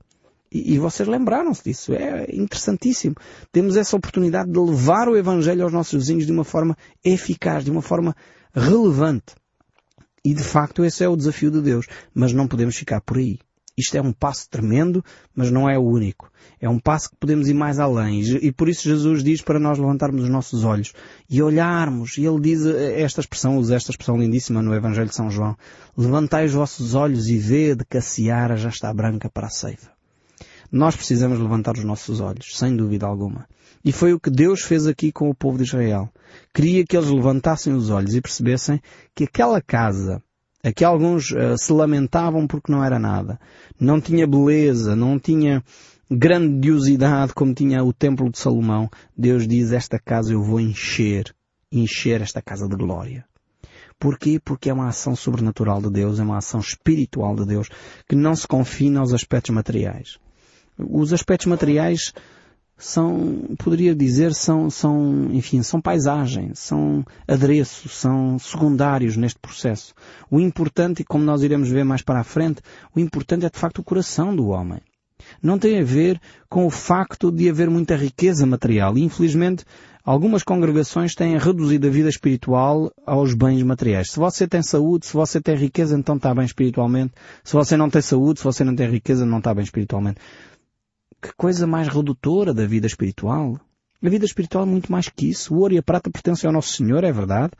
E, 0.54 0.78
vocês 0.78 1.08
lembraram-se 1.08 1.64
disso. 1.64 1.92
É 1.92 2.26
interessantíssimo. 2.32 3.16
Temos 3.50 3.76
essa 3.76 3.96
oportunidade 3.96 4.52
de 4.52 4.58
levar 4.60 5.08
o 5.08 5.16
Evangelho 5.16 5.64
aos 5.64 5.72
nossos 5.72 6.04
vizinhos 6.04 6.26
de 6.26 6.30
uma 6.30 6.44
forma 6.44 6.76
eficaz, 7.04 7.64
de 7.64 7.72
uma 7.72 7.82
forma 7.82 8.14
relevante. 8.54 9.34
E 10.24 10.32
de 10.32 10.44
facto 10.44 10.84
esse 10.84 11.02
é 11.02 11.08
o 11.08 11.16
desafio 11.16 11.50
de 11.50 11.60
Deus. 11.60 11.86
Mas 12.14 12.32
não 12.32 12.46
podemos 12.46 12.76
ficar 12.76 13.00
por 13.00 13.18
aí. 13.18 13.40
Isto 13.76 13.96
é 13.96 14.00
um 14.00 14.12
passo 14.12 14.48
tremendo, 14.48 15.04
mas 15.34 15.50
não 15.50 15.68
é 15.68 15.76
o 15.76 15.82
único. 15.82 16.30
É 16.60 16.68
um 16.68 16.78
passo 16.78 17.10
que 17.10 17.16
podemos 17.16 17.48
ir 17.48 17.54
mais 17.54 17.80
além. 17.80 18.20
E 18.20 18.52
por 18.52 18.68
isso 18.68 18.88
Jesus 18.88 19.24
diz 19.24 19.42
para 19.42 19.58
nós 19.58 19.76
levantarmos 19.76 20.22
os 20.22 20.28
nossos 20.28 20.62
olhos 20.62 20.92
e 21.28 21.42
olharmos. 21.42 22.16
E 22.16 22.24
ele 22.24 22.40
diz 22.40 22.64
esta 22.64 23.20
expressão, 23.20 23.58
usa 23.58 23.74
esta 23.74 23.90
expressão 23.90 24.16
lindíssima 24.16 24.62
no 24.62 24.72
Evangelho 24.72 25.08
de 25.08 25.16
São 25.16 25.28
João. 25.28 25.56
Levantai 25.96 26.44
os 26.44 26.52
vossos 26.52 26.94
olhos 26.94 27.26
e 27.26 27.36
vede 27.36 27.84
que 27.84 27.98
a 27.98 28.02
seara 28.02 28.56
já 28.56 28.68
está 28.68 28.94
branca 28.94 29.28
para 29.28 29.48
a 29.48 29.50
ceifa. 29.50 29.93
Nós 30.74 30.96
precisamos 30.96 31.38
levantar 31.38 31.76
os 31.76 31.84
nossos 31.84 32.18
olhos, 32.18 32.58
sem 32.58 32.76
dúvida 32.76 33.06
alguma. 33.06 33.46
E 33.84 33.92
foi 33.92 34.12
o 34.12 34.18
que 34.18 34.28
Deus 34.28 34.60
fez 34.62 34.88
aqui 34.88 35.12
com 35.12 35.30
o 35.30 35.34
povo 35.34 35.56
de 35.56 35.62
Israel. 35.62 36.10
Queria 36.52 36.84
que 36.84 36.96
eles 36.96 37.10
levantassem 37.10 37.72
os 37.72 37.90
olhos 37.90 38.12
e 38.12 38.20
percebessem 38.20 38.82
que 39.14 39.22
aquela 39.22 39.62
casa 39.62 40.20
Aqui 40.64 40.82
alguns 40.82 41.30
uh, 41.30 41.56
se 41.58 41.70
lamentavam 41.72 42.46
porque 42.46 42.72
não 42.72 42.82
era 42.82 42.98
nada. 42.98 43.38
Não 43.78 44.00
tinha 44.00 44.26
beleza, 44.26 44.96
não 44.96 45.16
tinha 45.18 45.62
grandiosidade 46.10 47.34
como 47.34 47.54
tinha 47.54 47.84
o 47.84 47.92
templo 47.92 48.28
de 48.30 48.38
Salomão. 48.38 48.88
Deus 49.16 49.46
diz, 49.46 49.70
esta 49.70 49.98
casa 49.98 50.32
eu 50.32 50.42
vou 50.42 50.58
encher, 50.58 51.32
encher 51.70 52.20
esta 52.20 52.40
casa 52.42 52.66
de 52.66 52.74
glória. 52.74 53.24
Porquê? 54.00 54.40
Porque 54.42 54.70
é 54.70 54.72
uma 54.72 54.88
ação 54.88 55.14
sobrenatural 55.14 55.80
de 55.82 55.90
Deus, 55.90 56.18
é 56.18 56.22
uma 56.22 56.38
ação 56.38 56.58
espiritual 56.58 57.36
de 57.36 57.44
Deus, 57.44 57.68
que 58.08 58.16
não 58.16 58.34
se 58.34 58.48
confina 58.48 59.00
aos 59.00 59.12
aspectos 59.12 59.54
materiais. 59.54 60.18
Os 60.78 61.12
aspectos 61.12 61.46
materiais 61.46 62.12
são, 62.76 63.54
poderia 63.58 63.94
dizer, 63.94 64.34
são, 64.34 64.68
são, 64.68 65.28
enfim, 65.32 65.62
são 65.62 65.80
paisagens, 65.80 66.58
são 66.58 67.04
adereços, 67.26 67.92
são 67.96 68.38
secundários 68.38 69.16
neste 69.16 69.38
processo. 69.38 69.94
O 70.30 70.40
importante, 70.40 71.02
e 71.02 71.04
como 71.04 71.24
nós 71.24 71.42
iremos 71.42 71.68
ver 71.68 71.84
mais 71.84 72.02
para 72.02 72.20
a 72.20 72.24
frente, 72.24 72.60
o 72.94 73.00
importante 73.00 73.46
é 73.46 73.50
de 73.50 73.58
facto 73.58 73.78
o 73.78 73.84
coração 73.84 74.34
do 74.34 74.48
homem. 74.48 74.80
Não 75.42 75.58
tem 75.58 75.80
a 75.80 75.84
ver 75.84 76.20
com 76.48 76.66
o 76.66 76.70
facto 76.70 77.30
de 77.30 77.48
haver 77.48 77.70
muita 77.70 77.96
riqueza 77.96 78.44
material. 78.44 78.98
Infelizmente, 78.98 79.64
algumas 80.04 80.42
congregações 80.42 81.14
têm 81.14 81.38
reduzido 81.38 81.86
a 81.86 81.90
vida 81.90 82.08
espiritual 82.08 82.92
aos 83.06 83.32
bens 83.32 83.62
materiais. 83.62 84.10
Se 84.10 84.18
você 84.18 84.46
tem 84.46 84.62
saúde, 84.62 85.06
se 85.06 85.14
você 85.14 85.40
tem 85.40 85.54
riqueza, 85.54 85.96
então 85.96 86.16
está 86.16 86.34
bem 86.34 86.44
espiritualmente. 86.44 87.14
Se 87.42 87.54
você 87.54 87.76
não 87.76 87.88
tem 87.88 88.02
saúde, 88.02 88.40
se 88.40 88.44
você 88.44 88.64
não 88.64 88.74
tem 88.74 88.90
riqueza, 88.90 89.24
não 89.24 89.38
está 89.38 89.54
bem 89.54 89.64
espiritualmente. 89.64 90.20
Que 91.24 91.32
coisa 91.38 91.66
mais 91.66 91.88
redutora 91.88 92.52
da 92.52 92.66
vida 92.66 92.86
espiritual. 92.86 93.58
A 94.02 94.08
vida 94.10 94.26
espiritual 94.26 94.64
é 94.64 94.66
muito 94.66 94.92
mais 94.92 95.08
que 95.08 95.30
isso. 95.30 95.54
O 95.54 95.60
ouro 95.60 95.72
e 95.72 95.78
a 95.78 95.82
prata 95.82 96.10
pertencem 96.10 96.46
ao 96.46 96.52
Nosso 96.52 96.74
Senhor, 96.74 97.02
é 97.02 97.10
verdade. 97.10 97.52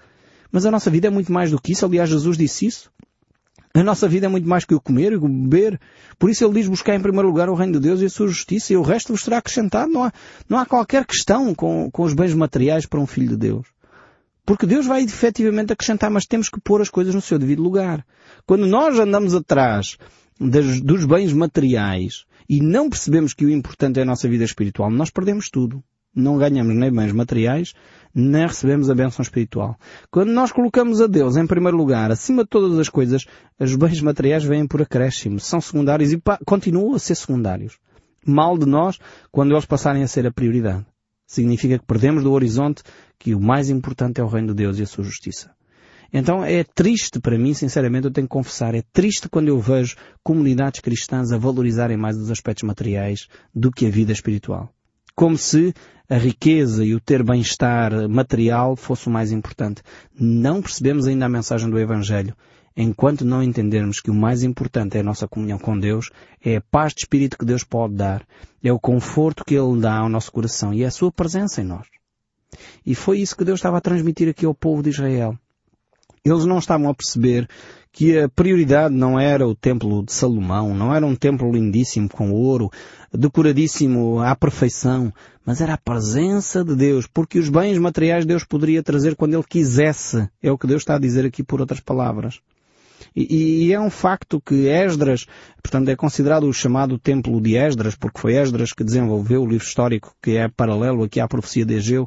Mas 0.53 0.67
a 0.67 0.71
nossa 0.71 0.91
vida 0.91 1.07
é 1.07 1.11
muito 1.11 1.33
mais 1.33 1.51
do 1.51 1.59
que 1.59 1.73
isso. 1.73 1.87
Aliás, 1.87 2.11
Jesus 2.11 2.37
disse 2.37 2.67
isso. 2.67 2.91
A 3.73 3.83
nossa 3.83 4.07
vida 4.07 4.27
é 4.27 4.29
muito 4.29 4.47
mais 4.47 4.67
que 4.67 4.75
o 4.75 4.81
comer 4.81 5.13
e 5.13 5.17
o 5.17 5.27
beber. 5.27 5.81
Por 6.19 6.29
isso 6.29 6.45
ele 6.45 6.53
diz 6.53 6.69
buscar 6.69 6.95
em 6.95 7.01
primeiro 7.01 7.27
lugar 7.27 7.49
o 7.49 7.55
reino 7.55 7.73
de 7.73 7.81
Deus 7.81 8.03
e 8.03 8.05
a 8.05 8.11
sua 8.11 8.29
justiça 8.29 8.75
e 8.75 8.77
o 8.77 8.83
resto 8.83 9.15
vos 9.15 9.23
será 9.23 9.39
acrescentado. 9.39 9.91
Não 9.91 10.05
há, 10.05 10.13
não 10.47 10.59
há 10.59 10.67
qualquer 10.67 11.07
questão 11.07 11.55
com, 11.55 11.91
com 11.91 12.03
os 12.03 12.13
bens 12.13 12.35
materiais 12.35 12.85
para 12.85 13.01
um 13.01 13.07
filho 13.07 13.29
de 13.29 13.39
Deus. 13.39 13.67
Porque 14.45 14.67
Deus 14.67 14.85
vai 14.85 15.03
efetivamente 15.03 15.73
acrescentar, 15.73 16.11
mas 16.11 16.27
temos 16.27 16.51
que 16.51 16.61
pôr 16.61 16.83
as 16.83 16.91
coisas 16.91 17.15
no 17.15 17.23
seu 17.23 17.39
devido 17.39 17.63
lugar. 17.63 18.05
Quando 18.45 18.67
nós 18.67 18.99
andamos 18.99 19.35
atrás 19.35 19.97
das, 20.39 20.83
dos 20.83 21.07
bens 21.07 21.33
materiais 21.33 22.27
e 22.49 22.61
não 22.61 22.89
percebemos 22.91 23.35
que 23.35 23.45
o 23.45 23.51
importante 23.51 23.99
é 23.99 24.03
a 24.03 24.07
nossa 24.07 24.29
vida 24.29 24.45
espiritual, 24.45 24.91
nós 24.91 25.11
perdemos 25.11 25.49
tudo. 25.51 25.83
Não 26.15 26.39
ganhamos 26.39 26.77
nem 26.77 26.93
bens 26.93 27.13
materiais, 27.13 27.75
nem 28.15 28.47
recebemos 28.47 28.89
a 28.89 28.95
bênção 28.95 29.23
espiritual. 29.23 29.77
Quando 30.11 30.31
nós 30.31 30.53
colocamos 30.53 31.01
a 31.01 31.09
Deus 31.09 31.37
em 31.37 31.47
primeiro 31.47 31.77
lugar, 31.77 32.13
acima 32.13 32.45
de 32.45 32.51
todas 32.51 32.79
as 32.79 32.89
coisas, 32.89 33.25
os 33.59 33.75
bens 33.75 34.01
materiais 34.01 34.45
vêm 34.45 34.67
por 34.67 34.81
acréscimo, 34.81 35.41
são 35.41 35.61
secundários 35.61 36.13
e 36.13 36.23
continuam 36.47 36.95
a 36.95 36.99
ser 37.01 37.17
secundários. 37.17 37.79
Mal 38.25 38.57
de 38.57 38.65
nós 38.65 38.99
quando 39.33 39.53
eles 39.53 39.67
passarem 39.67 40.05
a 40.05 40.09
ser 40.09 40.25
a 40.27 40.33
prioridade. 40.33 40.87
Significa 41.27 41.79
que 41.79 41.87
perdemos 41.87 42.23
do 42.23 42.33
horizonte 42.33 42.83
que 43.19 43.35
o 43.35 43.41
mais 43.41 43.69
importante 43.69 44.21
é 44.21 44.25
o 44.25 44.29
reino 44.29 44.49
de 44.49 44.55
Deus 44.55 44.79
e 44.79 44.83
a 44.83 44.87
sua 44.87 45.03
justiça. 45.03 45.51
Então 46.17 46.45
é 46.45 46.63
triste 46.63 47.19
para 47.19 47.37
mim, 47.37 47.53
sinceramente, 47.55 48.07
eu 48.07 48.13
tenho 48.13 48.29
que 48.29 48.33
confessar, 48.33 48.73
é 48.73 48.85
triste 48.93 49.29
quando 49.29 49.49
eu 49.49 49.59
vejo 49.59 49.97
comunidades 50.23 50.81
cristãs 50.81 51.33
a 51.33 51.37
valorizarem 51.37 51.97
mais 51.97 52.17
os 52.17 52.31
aspectos 52.31 52.63
materiais 52.63 53.27
do 53.53 53.73
que 53.73 53.85
a 53.85 53.91
vida 53.91 54.13
espiritual. 54.13 54.73
Como 55.17 55.37
se 55.37 55.75
a 56.09 56.17
riqueza 56.17 56.85
e 56.85 56.95
o 56.95 57.01
ter 57.01 57.25
bem-estar 57.25 58.09
material 58.09 58.77
fosse 58.77 59.09
o 59.09 59.11
mais 59.11 59.33
importante. 59.33 59.83
Não 60.17 60.63
percebemos 60.63 61.09
ainda 61.09 61.27
a 61.27 61.29
mensagem 61.29 61.69
do 61.69 61.79
Evangelho. 61.79 62.37
Enquanto 62.77 63.25
não 63.25 63.43
entendermos 63.43 64.01
que 64.01 64.11
o 64.11 64.15
mais 64.15 64.45
importante 64.45 64.97
é 64.97 65.01
a 65.01 65.05
nossa 65.05 65.27
comunhão 65.27 65.59
com 65.59 65.77
Deus, 65.77 66.11
é 66.45 66.57
a 66.57 66.61
paz 66.61 66.93
de 66.93 67.01
espírito 67.01 67.39
que 67.39 67.45
Deus 67.45 67.65
pode 67.65 67.95
dar, 67.95 68.25
é 68.63 68.73
o 68.73 68.79
conforto 68.79 69.45
que 69.45 69.55
Ele 69.55 69.81
dá 69.81 69.99
ao 69.99 70.09
nosso 70.09 70.31
coração 70.31 70.73
e 70.73 70.85
é 70.85 70.87
a 70.87 70.91
sua 70.91 71.11
presença 71.11 71.61
em 71.61 71.65
nós. 71.65 71.89
E 72.87 72.95
foi 72.95 73.19
isso 73.19 73.37
que 73.37 73.45
Deus 73.45 73.59
estava 73.59 73.79
a 73.79 73.81
transmitir 73.81 74.29
aqui 74.29 74.47
ao 74.47 74.55
povo 74.55 74.83
de 74.83 74.91
Israel. 74.91 75.37
Eles 76.25 76.47
não 76.47 76.59
estavam 76.59 76.89
a 76.89 76.95
perceber 76.95 77.47
que 77.93 78.19
a 78.19 78.29
prioridade 78.31 78.95
não 78.95 79.21
era 79.21 79.47
o 79.47 79.55
templo 79.55 80.03
de 80.03 80.11
Salomão, 80.11 80.75
não 80.75 80.95
era 80.95 81.05
um 81.05 81.15
templo 81.15 81.53
lindíssimo 81.53 82.09
com 82.09 82.33
ouro, 82.33 82.71
decoradíssimo 83.13 84.21
à 84.21 84.35
perfeição, 84.35 85.13
mas 85.45 85.61
era 85.61 85.75
a 85.75 85.79
presença 85.79 86.65
de 86.65 86.75
Deus, 86.75 87.07
porque 87.07 87.39
os 87.39 87.51
bens 87.51 87.77
materiais 87.77 88.25
Deus 88.25 88.43
poderia 88.43 88.83
trazer 88.83 89.15
quando 89.15 89.35
Ele 89.35 89.45
quisesse. 89.47 90.27
É 90.43 90.51
o 90.51 90.57
que 90.57 90.67
Deus 90.67 90.81
está 90.81 90.97
a 90.97 90.99
dizer 90.99 91.27
aqui 91.27 91.43
por 91.43 91.61
outras 91.61 91.81
palavras. 91.81 92.41
E, 93.15 93.67
e, 93.67 93.73
é 93.73 93.81
um 93.81 93.91
facto 93.91 94.41
que 94.41 94.67
Esdras, 94.67 95.27
portanto 95.63 95.89
é 95.89 95.95
considerado 95.95 96.49
o 96.49 96.53
chamado 96.53 96.99
Templo 96.99 97.41
de 97.41 97.57
Esdras, 97.57 97.95
porque 97.95 98.21
foi 98.21 98.35
Esdras 98.35 98.73
que 98.73 98.83
desenvolveu 98.83 99.43
o 99.43 99.47
livro 99.47 99.65
histórico 99.65 100.15
que 100.21 100.37
é 100.37 100.49
paralelo 100.49 101.05
aqui 101.05 101.21
à 101.21 101.29
profecia 101.29 101.65
de 101.65 101.75
Egeu, 101.75 102.05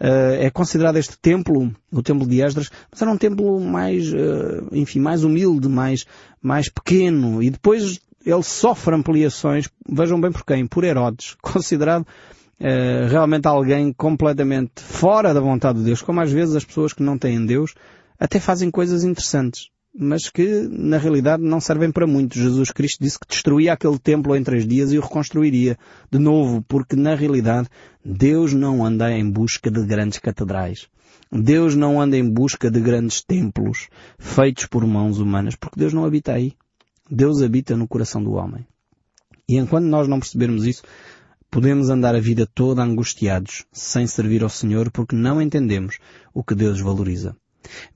uh, 0.00 0.34
é 0.40 0.50
considerado 0.50 0.96
este 0.96 1.16
templo, 1.16 1.72
o 1.92 2.02
Templo 2.02 2.26
de 2.26 2.42
Esdras, 2.42 2.70
mas 2.90 3.00
era 3.00 3.10
um 3.10 3.16
templo 3.16 3.60
mais, 3.60 4.12
uh, 4.12 4.68
enfim, 4.72 4.98
mais 4.98 5.22
humilde, 5.22 5.68
mais, 5.68 6.04
mais 6.42 6.68
pequeno, 6.68 7.40
e 7.40 7.50
depois 7.50 8.00
ele 8.26 8.42
sofre 8.42 8.94
ampliações, 8.94 9.68
vejam 9.88 10.20
bem 10.20 10.32
por 10.32 10.44
quem? 10.44 10.66
Por 10.66 10.82
Herodes, 10.84 11.36
considerado 11.42 12.06
Uh, 12.60 13.06
realmente 13.08 13.46
alguém 13.46 13.92
completamente 13.92 14.82
fora 14.82 15.32
da 15.32 15.38
vontade 15.38 15.78
de 15.78 15.84
Deus, 15.84 16.02
como 16.02 16.20
às 16.20 16.32
vezes 16.32 16.56
as 16.56 16.64
pessoas 16.64 16.92
que 16.92 17.04
não 17.04 17.16
têm 17.16 17.46
Deus 17.46 17.72
até 18.18 18.40
fazem 18.40 18.68
coisas 18.68 19.04
interessantes, 19.04 19.70
mas 20.00 20.28
que 20.28 20.68
na 20.70 20.96
realidade 20.96 21.42
não 21.42 21.60
servem 21.60 21.90
para 21.90 22.06
muito. 22.06 22.38
Jesus 22.38 22.70
Cristo 22.70 23.02
disse 23.02 23.18
que 23.18 23.26
destruía 23.26 23.72
aquele 23.72 23.98
templo 23.98 24.36
em 24.36 24.44
três 24.44 24.66
dias 24.66 24.92
e 24.92 24.98
o 24.98 25.00
reconstruiria 25.00 25.76
de 26.10 26.18
novo, 26.18 26.62
porque 26.68 26.94
na 26.94 27.16
realidade 27.16 27.68
Deus 28.04 28.54
não 28.54 28.86
anda 28.86 29.10
em 29.10 29.28
busca 29.28 29.70
de 29.70 29.84
grandes 29.84 30.20
catedrais. 30.20 30.86
Deus 31.32 31.74
não 31.74 32.00
anda 32.00 32.16
em 32.16 32.30
busca 32.30 32.70
de 32.70 32.80
grandes 32.80 33.22
templos 33.22 33.88
feitos 34.18 34.66
por 34.66 34.86
mãos 34.86 35.18
humanas, 35.18 35.56
porque 35.56 35.80
Deus 35.80 35.92
não 35.92 36.04
habita 36.04 36.32
aí. 36.32 36.52
Deus 37.10 37.42
habita 37.42 37.76
no 37.76 37.88
coração 37.88 38.22
do 38.22 38.34
homem. 38.34 38.64
E 39.48 39.56
enquanto 39.56 39.86
nós 39.86 40.06
não 40.06 40.20
percebermos 40.20 40.64
isso, 40.64 40.82
podemos 41.50 41.90
andar 41.90 42.14
a 42.14 42.20
vida 42.20 42.46
toda 42.46 42.82
angustiados, 42.82 43.64
sem 43.72 44.06
servir 44.06 44.42
ao 44.44 44.48
Senhor, 44.48 44.90
porque 44.90 45.16
não 45.16 45.42
entendemos 45.42 45.98
o 46.32 46.44
que 46.44 46.54
Deus 46.54 46.80
valoriza. 46.80 47.34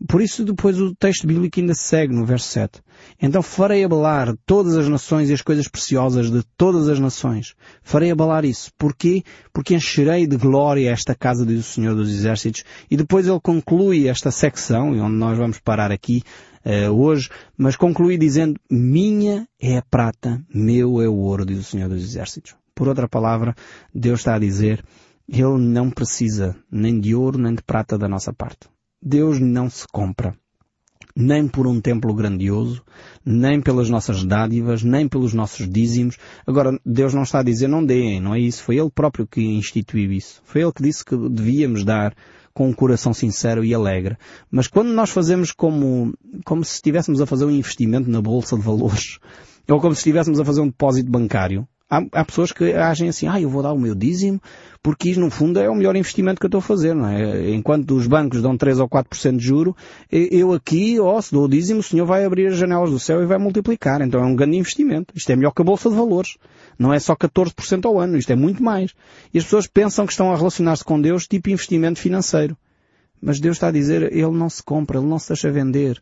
Por 0.06 0.20
isso 0.20 0.44
depois 0.44 0.80
o 0.80 0.94
texto 0.94 1.26
bíblico 1.26 1.58
ainda 1.60 1.74
segue 1.74 2.14
no 2.14 2.26
verso 2.26 2.48
7. 2.48 2.82
Então 3.20 3.42
farei 3.42 3.84
abalar 3.84 4.34
todas 4.44 4.76
as 4.76 4.88
nações 4.88 5.30
e 5.30 5.32
as 5.32 5.42
coisas 5.42 5.68
preciosas 5.68 6.30
de 6.30 6.42
todas 6.56 6.88
as 6.88 6.98
nações. 6.98 7.54
Farei 7.82 8.10
abalar 8.10 8.44
isso. 8.44 8.70
Porquê? 8.76 9.22
Porque 9.52 9.74
encherei 9.74 10.26
de 10.26 10.36
glória 10.36 10.90
esta 10.90 11.14
casa, 11.14 11.46
diz 11.46 11.60
o 11.60 11.74
Senhor 11.74 11.94
dos 11.94 12.10
Exércitos. 12.10 12.64
E 12.90 12.96
depois 12.96 13.26
ele 13.26 13.40
conclui 13.40 14.08
esta 14.08 14.30
secção, 14.30 14.90
onde 14.90 15.16
nós 15.16 15.38
vamos 15.38 15.58
parar 15.58 15.90
aqui 15.90 16.22
uh, 16.64 16.90
hoje, 16.90 17.28
mas 17.56 17.76
conclui 17.76 18.16
dizendo, 18.16 18.58
minha 18.70 19.46
é 19.60 19.78
a 19.78 19.82
prata, 19.82 20.42
meu 20.52 21.00
é 21.00 21.08
o 21.08 21.14
ouro, 21.14 21.46
diz 21.46 21.58
o 21.58 21.64
Senhor 21.64 21.88
dos 21.88 22.02
Exércitos. 22.02 22.54
Por 22.74 22.88
outra 22.88 23.08
palavra, 23.08 23.54
Deus 23.94 24.20
está 24.20 24.34
a 24.34 24.38
dizer, 24.38 24.82
Ele 25.28 25.58
não 25.58 25.90
precisa 25.90 26.56
nem 26.70 26.98
de 26.98 27.14
ouro 27.14 27.38
nem 27.38 27.54
de 27.54 27.62
prata 27.62 27.98
da 27.98 28.08
nossa 28.08 28.32
parte. 28.32 28.68
Deus 29.02 29.40
não 29.40 29.68
se 29.68 29.84
compra. 29.90 30.36
Nem 31.14 31.48
por 31.48 31.66
um 31.66 31.80
templo 31.80 32.14
grandioso, 32.14 32.82
nem 33.26 33.60
pelas 33.60 33.90
nossas 33.90 34.24
dádivas, 34.24 34.82
nem 34.82 35.08
pelos 35.08 35.34
nossos 35.34 35.68
dízimos. 35.68 36.16
Agora, 36.46 36.78
Deus 36.86 37.12
não 37.12 37.24
está 37.24 37.40
a 37.40 37.42
dizer 37.42 37.68
não 37.68 37.84
deem, 37.84 38.20
não 38.20 38.34
é 38.34 38.38
isso? 38.38 38.62
Foi 38.62 38.76
Ele 38.76 38.90
próprio 38.90 39.26
que 39.26 39.42
instituiu 39.42 40.12
isso. 40.12 40.40
Foi 40.44 40.62
Ele 40.62 40.72
que 40.72 40.82
disse 40.82 41.04
que 41.04 41.16
devíamos 41.16 41.84
dar 41.84 42.14
com 42.54 42.68
um 42.68 42.72
coração 42.72 43.12
sincero 43.12 43.64
e 43.64 43.74
alegre. 43.74 44.16
Mas 44.50 44.68
quando 44.68 44.92
nós 44.92 45.10
fazemos 45.10 45.50
como, 45.50 46.14
como 46.44 46.64
se 46.64 46.74
estivéssemos 46.74 47.20
a 47.20 47.26
fazer 47.26 47.44
um 47.44 47.50
investimento 47.50 48.08
na 48.08 48.22
bolsa 48.22 48.56
de 48.56 48.62
valores, 48.62 49.18
ou 49.68 49.80
como 49.80 49.94
se 49.94 50.00
estivéssemos 50.00 50.38
a 50.38 50.44
fazer 50.44 50.60
um 50.60 50.68
depósito 50.68 51.10
bancário, 51.10 51.66
Há, 51.92 52.20
há, 52.20 52.24
pessoas 52.24 52.52
que 52.52 52.72
agem 52.72 53.10
assim, 53.10 53.28
ah, 53.28 53.38
eu 53.38 53.50
vou 53.50 53.62
dar 53.62 53.74
o 53.74 53.78
meu 53.78 53.94
dízimo, 53.94 54.40
porque 54.82 55.10
isso 55.10 55.20
no 55.20 55.28
fundo 55.28 55.60
é 55.60 55.68
o 55.68 55.74
melhor 55.74 55.94
investimento 55.94 56.40
que 56.40 56.46
eu 56.46 56.48
estou 56.48 56.60
a 56.60 56.62
fazer, 56.62 56.94
não 56.94 57.06
é? 57.06 57.50
Enquanto 57.50 57.94
os 57.94 58.06
bancos 58.06 58.40
dão 58.40 58.56
3 58.56 58.80
ou 58.80 58.88
4% 58.88 59.36
de 59.36 59.44
juro, 59.44 59.76
eu 60.10 60.54
aqui, 60.54 60.98
ó, 60.98 61.20
se 61.20 61.32
dou 61.32 61.44
o 61.44 61.48
dízimo, 61.48 61.80
o 61.80 61.82
senhor 61.82 62.06
vai 62.06 62.24
abrir 62.24 62.46
as 62.46 62.56
janelas 62.56 62.90
do 62.90 62.98
céu 62.98 63.22
e 63.22 63.26
vai 63.26 63.36
multiplicar. 63.36 64.00
Então 64.00 64.22
é 64.22 64.24
um 64.24 64.34
grande 64.34 64.56
investimento. 64.56 65.12
Isto 65.14 65.32
é 65.32 65.36
melhor 65.36 65.50
que 65.50 65.60
a 65.60 65.64
Bolsa 65.66 65.90
de 65.90 65.94
Valores. 65.94 66.38
Não 66.78 66.94
é 66.94 66.98
só 66.98 67.14
14% 67.14 67.84
ao 67.84 68.00
ano, 68.00 68.16
isto 68.16 68.32
é 68.32 68.36
muito 68.36 68.62
mais. 68.62 68.94
E 69.34 69.36
as 69.36 69.44
pessoas 69.44 69.66
pensam 69.66 70.06
que 70.06 70.12
estão 70.12 70.32
a 70.32 70.36
relacionar-se 70.36 70.82
com 70.82 70.98
Deus 70.98 71.26
tipo 71.26 71.50
investimento 71.50 72.00
financeiro. 72.00 72.56
Mas 73.20 73.38
Deus 73.38 73.56
está 73.56 73.68
a 73.68 73.70
dizer, 73.70 74.10
Ele 74.10 74.32
não 74.32 74.48
se 74.48 74.62
compra, 74.62 74.98
Ele 74.98 75.06
não 75.06 75.18
se 75.18 75.28
deixa 75.28 75.52
vender. 75.52 76.00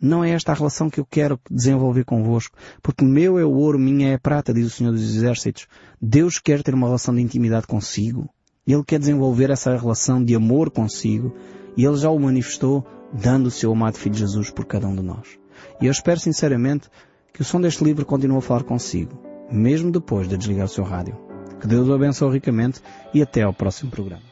Não 0.00 0.22
é 0.22 0.30
esta 0.30 0.52
a 0.52 0.54
relação 0.54 0.88
que 0.88 1.00
eu 1.00 1.04
quero 1.04 1.40
desenvolver 1.50 2.04
convosco, 2.04 2.56
porque 2.80 3.04
meu 3.04 3.36
é 3.36 3.44
o 3.44 3.52
ouro, 3.52 3.78
minha 3.78 4.10
é 4.10 4.14
a 4.14 4.18
prata, 4.18 4.54
diz 4.54 4.66
o 4.66 4.70
Senhor 4.70 4.92
dos 4.92 5.02
Exércitos. 5.02 5.66
Deus 6.00 6.38
quer 6.38 6.62
ter 6.62 6.72
uma 6.72 6.86
relação 6.86 7.14
de 7.14 7.20
intimidade 7.20 7.66
consigo. 7.66 8.28
Ele 8.64 8.84
quer 8.84 9.00
desenvolver 9.00 9.50
essa 9.50 9.76
relação 9.76 10.22
de 10.22 10.36
amor 10.36 10.70
consigo 10.70 11.34
e 11.76 11.84
Ele 11.84 11.96
já 11.96 12.10
o 12.10 12.18
manifestou 12.18 12.86
dando 13.12 13.46
o 13.46 13.50
seu 13.50 13.72
amado 13.72 13.96
Filho 13.96 14.14
Jesus 14.14 14.50
por 14.50 14.66
cada 14.66 14.86
um 14.86 14.94
de 14.94 15.02
nós. 15.02 15.38
E 15.80 15.86
eu 15.86 15.90
espero 15.90 16.20
sinceramente 16.20 16.88
que 17.32 17.42
o 17.42 17.44
som 17.44 17.60
deste 17.60 17.82
livro 17.82 18.04
continue 18.04 18.38
a 18.38 18.42
falar 18.42 18.62
consigo, 18.62 19.18
mesmo 19.50 19.90
depois 19.90 20.28
de 20.28 20.36
desligar 20.36 20.66
o 20.66 20.68
seu 20.68 20.84
rádio. 20.84 21.16
Que 21.60 21.66
Deus 21.66 21.88
o 21.88 21.94
abençoe 21.94 22.34
ricamente 22.34 22.80
e 23.12 23.22
até 23.22 23.42
ao 23.42 23.52
próximo 23.52 23.90
programa. 23.90 24.27